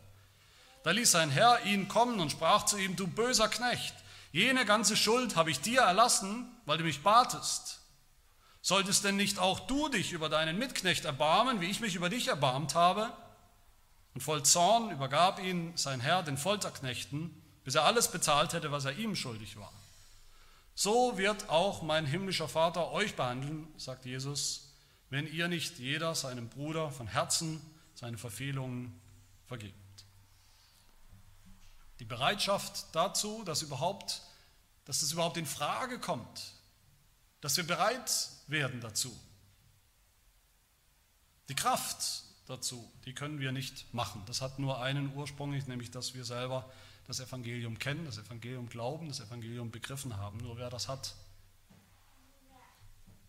Da 0.84 0.92
ließ 0.92 1.10
sein 1.10 1.30
Herr 1.30 1.64
ihn 1.64 1.88
kommen 1.88 2.20
und 2.20 2.30
sprach 2.30 2.64
zu 2.64 2.76
ihm, 2.76 2.94
du 2.94 3.08
böser 3.08 3.48
Knecht, 3.48 3.94
jene 4.30 4.64
ganze 4.66 4.96
Schuld 4.96 5.34
habe 5.34 5.50
ich 5.50 5.60
dir 5.60 5.80
erlassen, 5.80 6.46
weil 6.66 6.78
du 6.78 6.84
mich 6.84 7.02
batest. 7.02 7.80
Solltest 8.62 9.02
denn 9.02 9.16
nicht 9.16 9.40
auch 9.40 9.58
du 9.58 9.88
dich 9.88 10.12
über 10.12 10.28
deinen 10.28 10.60
Mitknecht 10.60 11.06
erbarmen, 11.06 11.60
wie 11.60 11.70
ich 11.70 11.80
mich 11.80 11.96
über 11.96 12.08
dich 12.08 12.28
erbarmt 12.28 12.76
habe? 12.76 13.12
Und 14.14 14.20
voll 14.20 14.44
Zorn 14.44 14.92
übergab 14.92 15.42
ihn 15.42 15.72
sein 15.76 15.98
Herr 15.98 16.22
den 16.22 16.38
Folterknechten, 16.38 17.40
bis 17.64 17.74
er 17.74 17.84
alles 17.84 18.10
bezahlt 18.10 18.52
hätte, 18.52 18.70
was 18.70 18.84
er 18.84 18.96
ihm 18.96 19.16
schuldig 19.16 19.56
war. 19.56 19.72
So 20.74 21.16
wird 21.18 21.48
auch 21.48 21.82
mein 21.82 22.04
himmlischer 22.04 22.48
Vater 22.48 22.90
euch 22.90 23.14
behandeln, 23.14 23.66
sagt 23.76 24.04
Jesus, 24.04 24.72
wenn 25.08 25.26
ihr 25.32 25.48
nicht 25.48 25.78
jeder 25.78 26.14
seinem 26.14 26.48
Bruder 26.48 26.90
von 26.90 27.06
Herzen 27.06 27.60
seine 27.94 28.18
Verfehlungen 28.18 29.00
vergibt. 29.46 29.74
Die 32.00 32.04
Bereitschaft 32.04 32.86
dazu, 32.92 33.44
dass, 33.44 33.62
überhaupt, 33.62 34.22
dass 34.84 35.02
es 35.02 35.12
überhaupt 35.12 35.36
in 35.36 35.46
Frage 35.46 36.00
kommt, 36.00 36.54
dass 37.40 37.56
wir 37.56 37.66
bereit 37.66 38.30
werden 38.48 38.80
dazu. 38.80 39.16
Die 41.48 41.54
Kraft 41.54 42.24
dazu, 42.46 42.90
die 43.04 43.14
können 43.14 43.38
wir 43.38 43.52
nicht 43.52 43.92
machen. 43.94 44.22
Das 44.26 44.40
hat 44.40 44.58
nur 44.58 44.82
einen 44.82 45.14
Ursprung, 45.14 45.50
nämlich 45.50 45.90
dass 45.90 46.14
wir 46.14 46.24
selber 46.24 46.70
das 47.06 47.20
Evangelium 47.20 47.78
kennen, 47.78 48.04
das 48.04 48.18
Evangelium 48.18 48.68
glauben, 48.68 49.08
das 49.08 49.20
Evangelium 49.20 49.70
begriffen 49.70 50.16
haben. 50.16 50.38
Nur 50.38 50.56
wer 50.56 50.70
das 50.70 50.88
hat, 50.88 51.14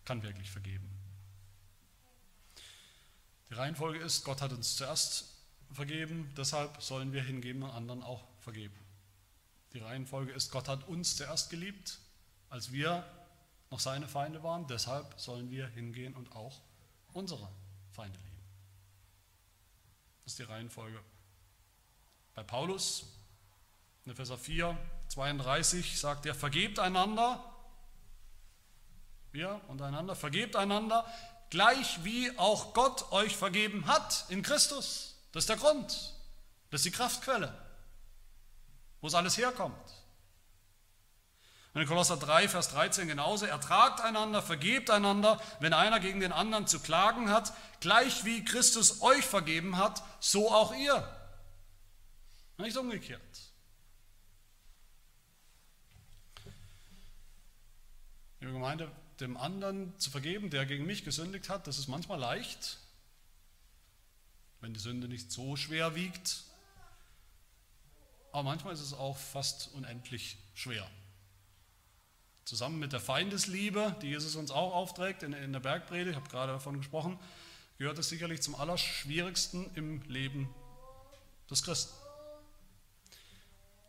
kann 0.06 0.24
wirklich 0.24 0.50
vergeben. 0.50 0.90
Die 3.50 3.54
Reihenfolge 3.54 4.00
ist, 4.00 4.24
Gott 4.24 4.42
hat 4.42 4.54
uns 4.54 4.76
zuerst 4.76 5.36
vergeben, 5.72 6.32
deshalb 6.38 6.82
sollen 6.82 7.12
wir 7.12 7.24
hingeben 7.24 7.64
und 7.64 7.72
anderen 7.72 8.04
auch 8.04 8.24
vergeben. 8.40 8.76
Die 9.74 9.80
Reihenfolge 9.80 10.32
ist, 10.32 10.52
Gott 10.52 10.68
hat 10.68 10.88
uns 10.88 11.18
zuerst 11.18 11.50
geliebt, 11.50 12.00
als 12.50 12.72
wir 12.72 13.06
noch 13.72 13.80
seine 13.80 14.08
Feinde 14.08 14.42
waren, 14.44 14.68
deshalb 14.68 15.20
sollen 15.20 15.52
wir 15.52 15.68
hingehen 15.68 16.14
und 16.14 16.32
auch 16.34 16.62
unsere 17.14 17.50
Feinde 17.92 18.18
lieben. 18.20 18.36
Das 20.24 20.34
ist 20.34 20.40
die 20.40 20.44
Reihenfolge. 20.44 21.00
Bei 22.36 22.44
Paulus 22.44 23.06
in 24.06 24.12
Epheser 24.12 24.38
4, 24.38 24.78
32 25.10 26.00
sagt 26.00 26.26
er, 26.28 26.36
vergebt 26.36 26.78
einander, 26.78 27.44
wir 29.32 29.60
und 29.68 29.82
einander, 29.82 30.16
vergebt 30.16 30.56
einander, 30.56 31.06
gleich 31.50 32.04
wie 32.04 32.38
auch 32.38 32.74
Gott 32.74 33.12
euch 33.12 33.36
vergeben 33.36 33.88
hat 33.88 34.26
in 34.30 34.44
Christus. 34.44 35.16
Das 35.32 35.44
ist 35.44 35.50
der 35.50 35.58
Grund, 35.58 36.14
das 36.70 36.80
ist 36.82 36.86
die 36.86 36.92
Kraftquelle, 36.92 37.54
wo 39.02 39.08
es 39.08 39.16
alles 39.16 39.38
herkommt. 39.38 39.76
Und 41.74 41.82
in 41.82 41.88
Kolosser 41.88 42.16
3, 42.16 42.48
Vers 42.48 42.70
13 42.70 43.08
genauso, 43.08 43.46
ertragt 43.48 44.00
einander, 44.02 44.42
vergebt 44.42 44.90
einander, 44.92 45.42
wenn 45.60 45.74
einer 45.74 46.00
gegen 46.00 46.22
den 46.22 46.32
anderen 46.32 46.68
zu 46.68 46.80
klagen 46.80 47.32
hat, 47.32 47.52
gleich 47.82 48.24
wie 48.24 48.46
Christus 48.46 49.02
euch 49.02 49.26
vergeben 49.26 49.78
hat, 49.78 50.04
so 50.22 50.52
auch 50.52 50.74
ihr. 50.74 51.06
Nicht 52.58 52.78
umgekehrt. 52.78 53.22
Liebe 58.46 58.60
Gemeinde, 58.60 58.92
dem 59.20 59.38
anderen 59.38 59.98
zu 59.98 60.12
vergeben, 60.12 60.52
der 60.52 60.68
gegen 60.68 60.86
mich 60.86 61.04
gesündigt 61.04 61.50
hat, 61.50 61.66
das 61.66 61.80
ist 61.80 61.88
manchmal 61.88 62.20
leicht, 62.20 62.78
wenn 64.62 64.72
die 64.72 64.80
Sünde 64.80 65.08
nicht 65.08 65.32
so 65.32 65.56
schwer 65.56 65.96
wiegt. 65.96 66.44
Aber 68.32 68.44
manchmal 68.44 68.76
ist 68.76 68.82
es 68.82 68.94
auch 68.94 69.18
fast 69.18 69.74
unendlich 69.74 70.38
schwer. 70.54 70.88
Zusammen 72.44 72.78
mit 72.78 72.94
der 72.94 73.00
Feindesliebe, 73.00 73.96
die 74.04 74.10
Jesus 74.10 74.36
uns 74.36 74.52
auch 74.52 74.76
aufträgt 74.76 75.24
in, 75.24 75.34
in 75.34 75.52
der 75.52 75.60
Bergpredigt, 75.60 76.12
ich 76.12 76.16
habe 76.16 76.30
gerade 76.30 76.52
davon 76.52 76.78
gesprochen, 76.78 77.18
gehört 77.80 77.98
es 77.98 78.10
sicherlich 78.10 78.44
zum 78.44 78.54
Allerschwierigsten 78.54 79.74
im 79.74 80.04
Leben 80.04 80.54
des 81.50 81.64
Christen. 81.64 81.96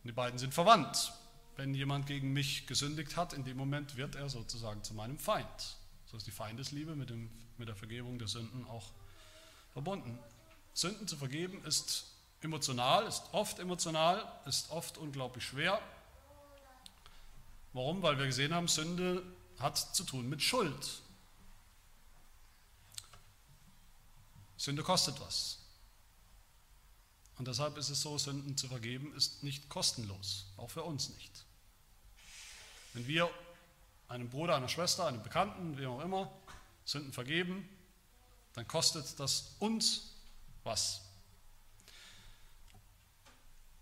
Die 0.05 0.13
beiden 0.13 0.39
sind 0.39 0.55
verwandt 0.55 1.13
wenn 1.57 1.75
jemand 1.75 2.07
gegen 2.07 2.33
mich 2.33 2.67
gesündigt 2.67 3.17
hat, 3.17 3.33
in 3.33 3.45
dem 3.45 3.57
Moment 3.57 3.97
wird 3.97 4.15
er 4.15 4.29
sozusagen 4.29 4.83
zu 4.83 4.95
meinem 4.95 5.19
Feind. 5.19 5.77
So 6.07 6.17
ist 6.17 6.27
die 6.27 6.33
Feindesliebe 6.33 6.95
mit, 6.95 7.11
dem, 7.11 7.31
mit 7.59 7.69
der 7.69 7.77
Vergebung 7.77 8.19
der 8.19 8.29
Sünden 8.29 8.65
auch 8.67 8.93
verbunden. 9.73 10.19
Sünden 10.75 11.09
zu 11.09 11.17
vergeben 11.17 11.65
ist 11.65 12.07
emotional, 12.43 13.07
ist 13.07 13.23
oft 13.33 13.59
emotional, 13.59 14.23
ist 14.45 14.71
oft 14.71 14.99
unglaublich 14.99 15.45
schwer. 15.45 15.81
Warum? 17.73 18.03
Weil 18.03 18.19
wir 18.19 18.27
gesehen 18.27 18.55
haben, 18.55 18.69
Sünde 18.69 19.23
hat 19.59 19.79
zu 19.79 20.05
tun 20.05 20.29
mit 20.29 20.43
Schuld. 20.43 21.01
Sünde 24.57 24.83
kostet 24.83 25.21
was. 25.21 25.59
Und 27.39 27.49
deshalb 27.49 27.77
ist 27.77 27.91
es 27.91 28.01
so, 28.01 28.17
Sünden 28.17 28.57
zu 28.57 28.69
vergeben 28.69 29.15
ist 29.15 29.43
nicht 29.43 29.69
kostenlos, 29.69 30.47
auch 30.57 30.71
für 30.71 30.83
uns 30.83 31.11
nicht. 31.11 31.45
Wenn 32.95 33.07
wir 33.07 33.31
einem 34.09 34.31
Bruder, 34.31 34.57
einer 34.57 34.69
Schwester, 34.69 35.07
einem 35.07 35.23
Bekannten, 35.23 35.77
wem 35.77 35.91
auch 35.91 36.01
immer, 36.01 36.33
Sünden 36.85 37.13
vergeben, 37.13 37.69
dann 38.55 38.67
kostet 38.67 39.19
das 39.21 39.55
uns 39.59 40.15
was. 40.65 41.03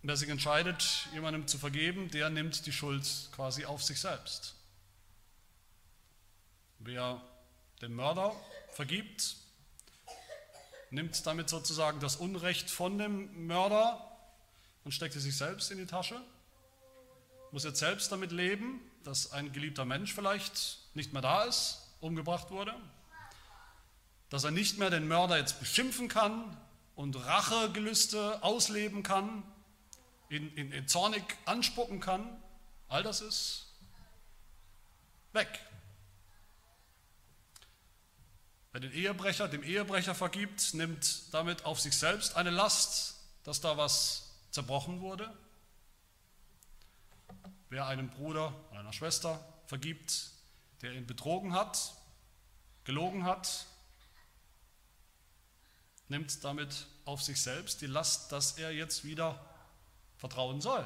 wer 0.03 0.16
sich 0.18 0.28
entscheidet, 0.28 1.09
jemandem 1.14 1.47
zu 1.47 1.57
vergeben, 1.57 2.11
der 2.11 2.28
nimmt 2.28 2.66
die 2.66 2.72
Schuld 2.72 3.07
quasi 3.33 3.64
auf 3.64 3.83
sich 3.83 3.99
selbst. 3.99 4.55
Wer 6.78 7.22
den 7.81 7.95
Mörder 7.95 8.35
vergibt, 8.72 9.37
nimmt 10.95 11.26
damit 11.26 11.49
sozusagen 11.49 12.01
das 12.01 12.16
Unrecht 12.16 12.70
von 12.70 12.99
dem 12.99 13.47
Mörder 13.47 14.11
und 14.84 14.92
steckt 14.92 15.16
es 15.16 15.22
sich 15.24 15.36
selbst 15.36 15.70
in 15.70 15.78
die 15.78 15.86
Tasche, 15.86 16.20
muss 17.51 17.64
jetzt 17.64 17.78
selbst 17.78 18.11
damit 18.11 18.32
leben 18.32 18.80
dass 19.05 19.32
ein 19.32 19.53
geliebter 19.53 19.84
Mensch 19.84 20.12
vielleicht 20.14 20.78
nicht 20.95 21.12
mehr 21.12 21.22
da 21.22 21.45
ist, 21.45 21.95
umgebracht 22.01 22.51
wurde, 22.51 22.74
dass 24.30 24.45
er 24.45 24.51
nicht 24.51 24.78
mehr 24.78 24.90
den 24.90 25.07
Mörder 25.07 25.38
jetzt 25.38 25.61
beschimpfen 25.61 26.09
kann 26.09 26.57
und 26.97 27.14
Rachegelüste 27.16 28.42
ausleben 28.42 29.03
kann, 29.03 29.42
in, 30.28 30.53
in, 30.55 30.72
in 30.72 30.88
zornig 30.88 31.22
anspucken 31.45 32.01
kann. 32.01 32.42
All 32.88 33.03
das 33.03 33.20
ist 33.20 33.66
weg. 35.32 35.49
Wer 38.75 38.81
den 38.81 38.93
Ehebrecher 38.93 39.47
dem 39.47 39.62
Ehebrecher 39.62 40.16
vergibt, 40.16 40.75
nimmt 40.75 41.33
damit 41.33 41.64
auf 41.64 41.79
sich 41.79 41.97
selbst 41.97 42.35
eine 42.35 42.51
Last, 42.51 43.14
dass 43.45 43.61
da 43.61 43.77
was 43.77 44.33
zerbrochen 44.51 45.01
wurde. 45.01 45.33
Wer 47.68 47.87
einem 47.87 48.11
Bruder 48.11 48.53
oder 48.72 48.81
einer 48.81 48.93
Schwester 48.93 49.39
vergibt, 49.66 50.33
der 50.83 50.91
ihn 50.91 51.07
betrogen 51.07 51.53
hat, 51.53 51.95
gelogen 52.83 53.22
hat, 53.22 53.66
nimmt 56.09 56.43
damit 56.43 56.89
auf 57.05 57.22
sich 57.22 57.41
selbst 57.41 57.81
die 57.81 57.87
Last, 57.87 58.33
dass 58.33 58.59
er 58.59 58.72
jetzt 58.72 59.05
wieder 59.05 59.41
vertrauen 60.16 60.61
soll. 60.61 60.85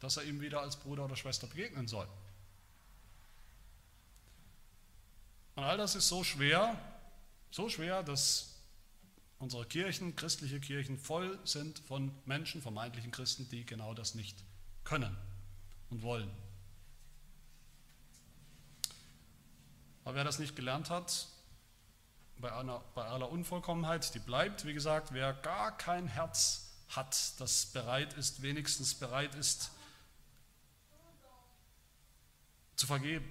Dass 0.00 0.16
er 0.16 0.24
ihm 0.24 0.40
wieder 0.40 0.62
als 0.62 0.74
Bruder 0.74 1.04
oder 1.04 1.14
Schwester 1.14 1.46
begegnen 1.46 1.86
soll. 1.86 2.08
Und 5.58 5.64
all 5.64 5.76
das 5.76 5.96
ist 5.96 6.06
so 6.06 6.22
schwer, 6.22 6.78
so 7.50 7.68
schwer, 7.68 8.04
dass 8.04 8.54
unsere 9.40 9.66
Kirchen, 9.66 10.14
christliche 10.14 10.60
Kirchen, 10.60 10.96
voll 10.96 11.36
sind 11.44 11.80
von 11.80 12.12
Menschen, 12.26 12.62
vermeintlichen 12.62 13.10
Christen, 13.10 13.48
die 13.48 13.66
genau 13.66 13.92
das 13.92 14.14
nicht 14.14 14.38
können 14.84 15.16
und 15.90 16.02
wollen. 16.02 16.30
Aber 20.04 20.14
wer 20.14 20.22
das 20.22 20.38
nicht 20.38 20.54
gelernt 20.54 20.90
hat, 20.90 21.26
bei, 22.36 22.52
einer, 22.52 22.80
bei 22.94 23.04
aller 23.06 23.28
Unvollkommenheit, 23.28 24.14
die 24.14 24.20
bleibt, 24.20 24.64
wie 24.64 24.74
gesagt, 24.74 25.12
wer 25.12 25.32
gar 25.32 25.76
kein 25.76 26.06
Herz 26.06 26.70
hat, 26.90 27.40
das 27.40 27.66
bereit 27.66 28.12
ist, 28.12 28.42
wenigstens 28.42 28.94
bereit 28.94 29.34
ist, 29.34 29.72
zu 32.76 32.86
vergeben, 32.86 33.28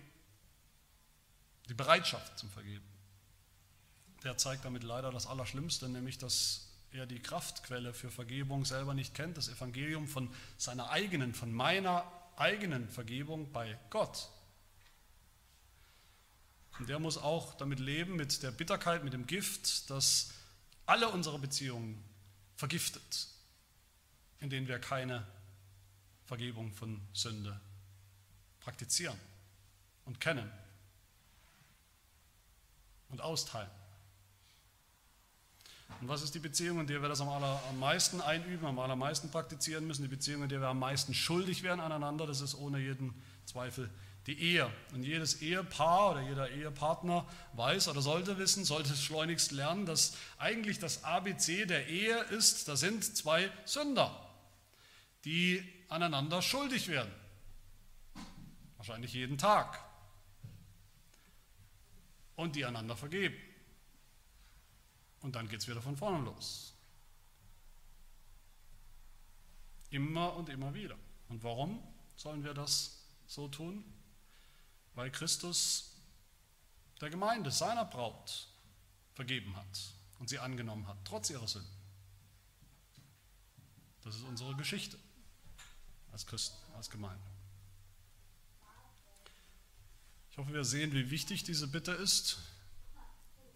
die 1.69 1.73
Bereitschaft 1.73 2.37
zum 2.39 2.49
Vergeben. 2.49 2.85
Der 4.23 4.37
zeigt 4.37 4.65
damit 4.65 4.83
leider 4.83 5.11
das 5.11 5.27
Allerschlimmste, 5.27 5.89
nämlich 5.89 6.17
dass 6.17 6.67
er 6.91 7.05
die 7.05 7.19
Kraftquelle 7.19 7.93
für 7.93 8.09
Vergebung 8.09 8.65
selber 8.65 8.93
nicht 8.93 9.13
kennt, 9.13 9.37
das 9.37 9.49
Evangelium 9.49 10.07
von 10.07 10.29
seiner 10.57 10.89
eigenen, 10.89 11.33
von 11.33 11.51
meiner 11.51 12.09
eigenen 12.37 12.89
Vergebung 12.89 13.51
bei 13.51 13.77
Gott. 13.89 14.29
Und 16.79 16.89
der 16.89 16.99
muss 16.99 17.17
auch 17.17 17.55
damit 17.55 17.79
leben, 17.79 18.15
mit 18.15 18.43
der 18.43 18.51
Bitterkeit, 18.51 19.03
mit 19.03 19.13
dem 19.13 19.27
Gift, 19.27 19.89
das 19.89 20.31
alle 20.85 21.09
unsere 21.09 21.39
Beziehungen 21.39 22.03
vergiftet, 22.55 23.27
in 24.39 24.49
denen 24.49 24.67
wir 24.67 24.79
keine 24.79 25.25
Vergebung 26.25 26.71
von 26.73 27.01
Sünde 27.13 27.59
praktizieren 28.59 29.17
und 30.05 30.19
kennen 30.19 30.51
und 33.09 33.21
austeilen. 33.21 33.69
Und 36.01 36.09
was 36.09 36.21
ist 36.21 36.35
die 36.35 36.39
Beziehung, 36.39 36.79
in 36.79 36.87
der 36.87 37.01
wir 37.01 37.09
das 37.09 37.21
am, 37.21 37.29
aller, 37.29 37.59
meisten 37.79 38.21
einüben, 38.21 38.67
am 38.67 38.77
allermeisten 38.77 39.31
praktizieren 39.31 39.87
müssen? 39.87 40.03
Die 40.03 40.07
Beziehung, 40.07 40.43
in 40.43 40.49
der 40.49 40.61
wir 40.61 40.67
am 40.67 40.79
meisten 40.79 41.13
schuldig 41.13 41.63
werden 41.63 41.79
aneinander, 41.79 42.27
das 42.27 42.41
ist 42.41 42.55
ohne 42.55 42.79
jeden 42.79 43.13
Zweifel 43.45 43.89
die 44.27 44.39
Ehe. 44.39 44.69
Und 44.93 45.03
jedes 45.03 45.41
Ehepaar 45.41 46.11
oder 46.11 46.21
jeder 46.21 46.49
Ehepartner 46.51 47.25
weiß 47.53 47.87
oder 47.87 48.01
sollte 48.01 48.37
wissen, 48.37 48.65
sollte 48.65 48.93
es 48.93 49.01
schleunigst 49.01 49.51
lernen, 49.53 49.85
dass 49.85 50.17
eigentlich 50.37 50.79
das 50.79 51.03
ABC 51.03 51.65
der 51.65 51.87
Ehe 51.87 52.19
ist, 52.25 52.67
da 52.67 52.75
sind 52.75 53.03
zwei 53.03 53.49
Sünder, 53.65 54.11
die 55.23 55.63
aneinander 55.87 56.41
schuldig 56.41 56.89
werden. 56.89 57.11
Wahrscheinlich 58.75 59.13
jeden 59.13 59.37
Tag 59.37 59.79
und 62.37 62.55
die 62.55 62.65
einander 62.65 62.95
vergeben. 62.95 63.35
Und 65.21 65.35
dann 65.35 65.49
geht 65.49 65.59
es 65.59 65.67
wieder 65.67 65.81
von 65.81 65.97
vorne 65.97 66.23
los. 66.23 66.73
Immer 69.89 70.33
und 70.35 70.47
immer 70.47 70.73
wieder. 70.73 70.97
Und 71.27 71.43
warum 71.43 71.83
sollen 72.15 72.43
wir 72.43 72.53
das 72.53 73.05
so 73.25 73.49
tun? 73.49 73.83
Weil 74.93 75.11
Christus 75.11 75.95
der 77.01 77.09
Gemeinde, 77.09 77.51
seiner 77.51 77.85
Braut, 77.85 78.47
vergeben 79.13 79.55
hat 79.55 79.93
und 80.19 80.29
sie 80.29 80.39
angenommen 80.39 80.87
hat, 80.87 80.97
trotz 81.03 81.29
ihrer 81.29 81.47
Sünden. 81.47 81.71
Das 84.03 84.15
ist 84.15 84.23
unsere 84.23 84.55
Geschichte 84.55 84.97
als 86.11 86.25
Christen, 86.25 86.57
als 86.75 86.89
Gemeinde. 86.89 87.36
Ich 90.37 90.39
hoffe, 90.39 90.53
wir 90.53 90.65
sehen, 90.65 90.93
wie 90.93 91.09
wichtig 91.09 91.45
diese 91.45 91.67
Bitte 91.67 91.93
ist 91.93 92.37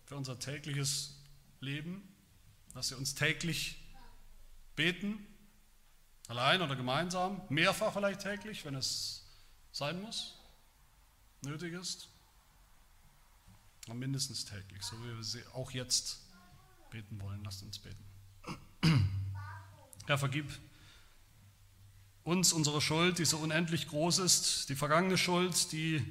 für 0.05 0.15
unser 0.15 0.39
tägliches 0.39 1.13
Leben, 1.59 2.01
dass 2.73 2.89
wir 2.89 2.97
uns 2.97 3.13
täglich 3.13 3.79
beten, 4.75 5.23
allein 6.27 6.59
oder 6.59 6.75
gemeinsam, 6.75 7.39
mehrfach 7.49 7.93
vielleicht 7.93 8.21
täglich, 8.21 8.65
wenn 8.65 8.73
es 8.73 9.27
sein 9.71 10.01
muss, 10.01 10.39
nötig 11.43 11.73
ist, 11.73 12.09
aber 13.85 13.93
mindestens 13.93 14.45
täglich, 14.45 14.81
so 14.81 14.97
wie 15.03 15.15
wir 15.15 15.23
sie 15.23 15.45
auch 15.53 15.69
jetzt 15.69 16.21
beten 16.89 17.21
wollen. 17.21 17.43
Lasst 17.43 17.61
uns 17.61 17.77
beten. 17.77 18.03
Herr, 20.07 20.17
vergib 20.17 20.49
uns 22.23 22.51
unsere 22.53 22.81
Schuld, 22.81 23.19
die 23.19 23.25
so 23.25 23.37
unendlich 23.37 23.87
groß 23.87 24.17
ist, 24.17 24.69
die 24.69 24.75
vergangene 24.75 25.19
Schuld, 25.19 25.71
die 25.73 26.03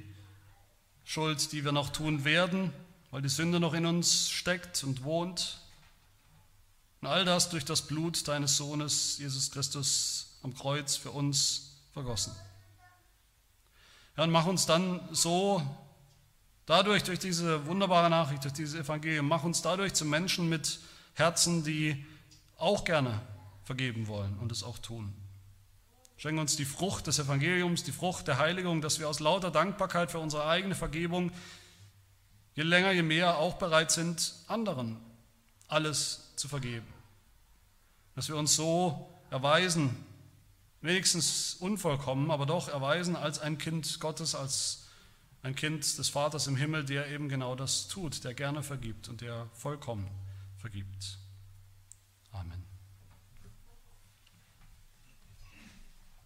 Schuld, 1.03 1.51
die 1.51 1.65
wir 1.65 1.71
noch 1.71 1.89
tun 1.89 2.23
werden, 2.25 2.73
weil 3.11 3.21
die 3.21 3.29
Sünde 3.29 3.59
noch 3.59 3.73
in 3.73 3.85
uns 3.85 4.29
steckt 4.29 4.83
und 4.83 5.03
wohnt. 5.03 5.59
Und 7.01 7.07
all 7.07 7.25
das 7.25 7.49
durch 7.49 7.65
das 7.65 7.87
Blut 7.87 8.27
deines 8.27 8.57
Sohnes, 8.57 9.17
Jesus 9.17 9.51
Christus, 9.51 10.39
am 10.43 10.53
Kreuz 10.55 10.95
für 10.95 11.11
uns 11.11 11.77
vergossen. 11.93 12.33
Ja, 14.17 14.23
und 14.23 14.31
mach 14.31 14.45
uns 14.45 14.65
dann 14.65 15.01
so, 15.11 15.61
dadurch, 16.65 17.03
durch 17.03 17.19
diese 17.19 17.65
wunderbare 17.65 18.09
Nachricht, 18.09 18.43
durch 18.43 18.53
dieses 18.53 18.79
Evangelium, 18.79 19.27
mach 19.27 19.43
uns 19.43 19.61
dadurch 19.61 19.93
zu 19.93 20.05
Menschen 20.05 20.49
mit 20.49 20.79
Herzen, 21.13 21.63
die 21.63 22.05
auch 22.57 22.83
gerne 22.83 23.21
vergeben 23.63 24.07
wollen 24.07 24.37
und 24.39 24.51
es 24.51 24.63
auch 24.63 24.77
tun. 24.77 25.13
Schenke 26.21 26.39
uns 26.39 26.55
die 26.55 26.65
Frucht 26.65 27.07
des 27.07 27.17
Evangeliums, 27.17 27.83
die 27.83 27.91
Frucht 27.91 28.27
der 28.27 28.37
Heiligung, 28.37 28.79
dass 28.79 28.99
wir 28.99 29.09
aus 29.09 29.19
lauter 29.19 29.49
Dankbarkeit 29.49 30.11
für 30.11 30.19
unsere 30.19 30.45
eigene 30.45 30.75
Vergebung 30.75 31.31
je 32.53 32.61
länger, 32.61 32.91
je 32.91 33.01
mehr 33.01 33.39
auch 33.39 33.55
bereit 33.55 33.89
sind, 33.89 34.35
anderen 34.47 34.99
alles 35.67 36.31
zu 36.35 36.47
vergeben. 36.47 36.85
Dass 38.13 38.27
wir 38.27 38.35
uns 38.35 38.55
so 38.55 39.09
erweisen, 39.31 39.95
wenigstens 40.81 41.55
unvollkommen, 41.55 42.29
aber 42.29 42.45
doch 42.45 42.67
erweisen 42.67 43.15
als 43.15 43.39
ein 43.39 43.57
Kind 43.57 43.99
Gottes, 43.99 44.35
als 44.35 44.89
ein 45.41 45.55
Kind 45.55 45.97
des 45.97 46.09
Vaters 46.09 46.45
im 46.45 46.55
Himmel, 46.55 46.85
der 46.85 47.07
eben 47.07 47.29
genau 47.29 47.55
das 47.55 47.87
tut, 47.87 48.23
der 48.25 48.35
gerne 48.35 48.61
vergibt 48.61 49.09
und 49.09 49.21
der 49.21 49.49
vollkommen 49.53 50.07
vergibt. 50.59 51.17
Amen. 52.31 52.60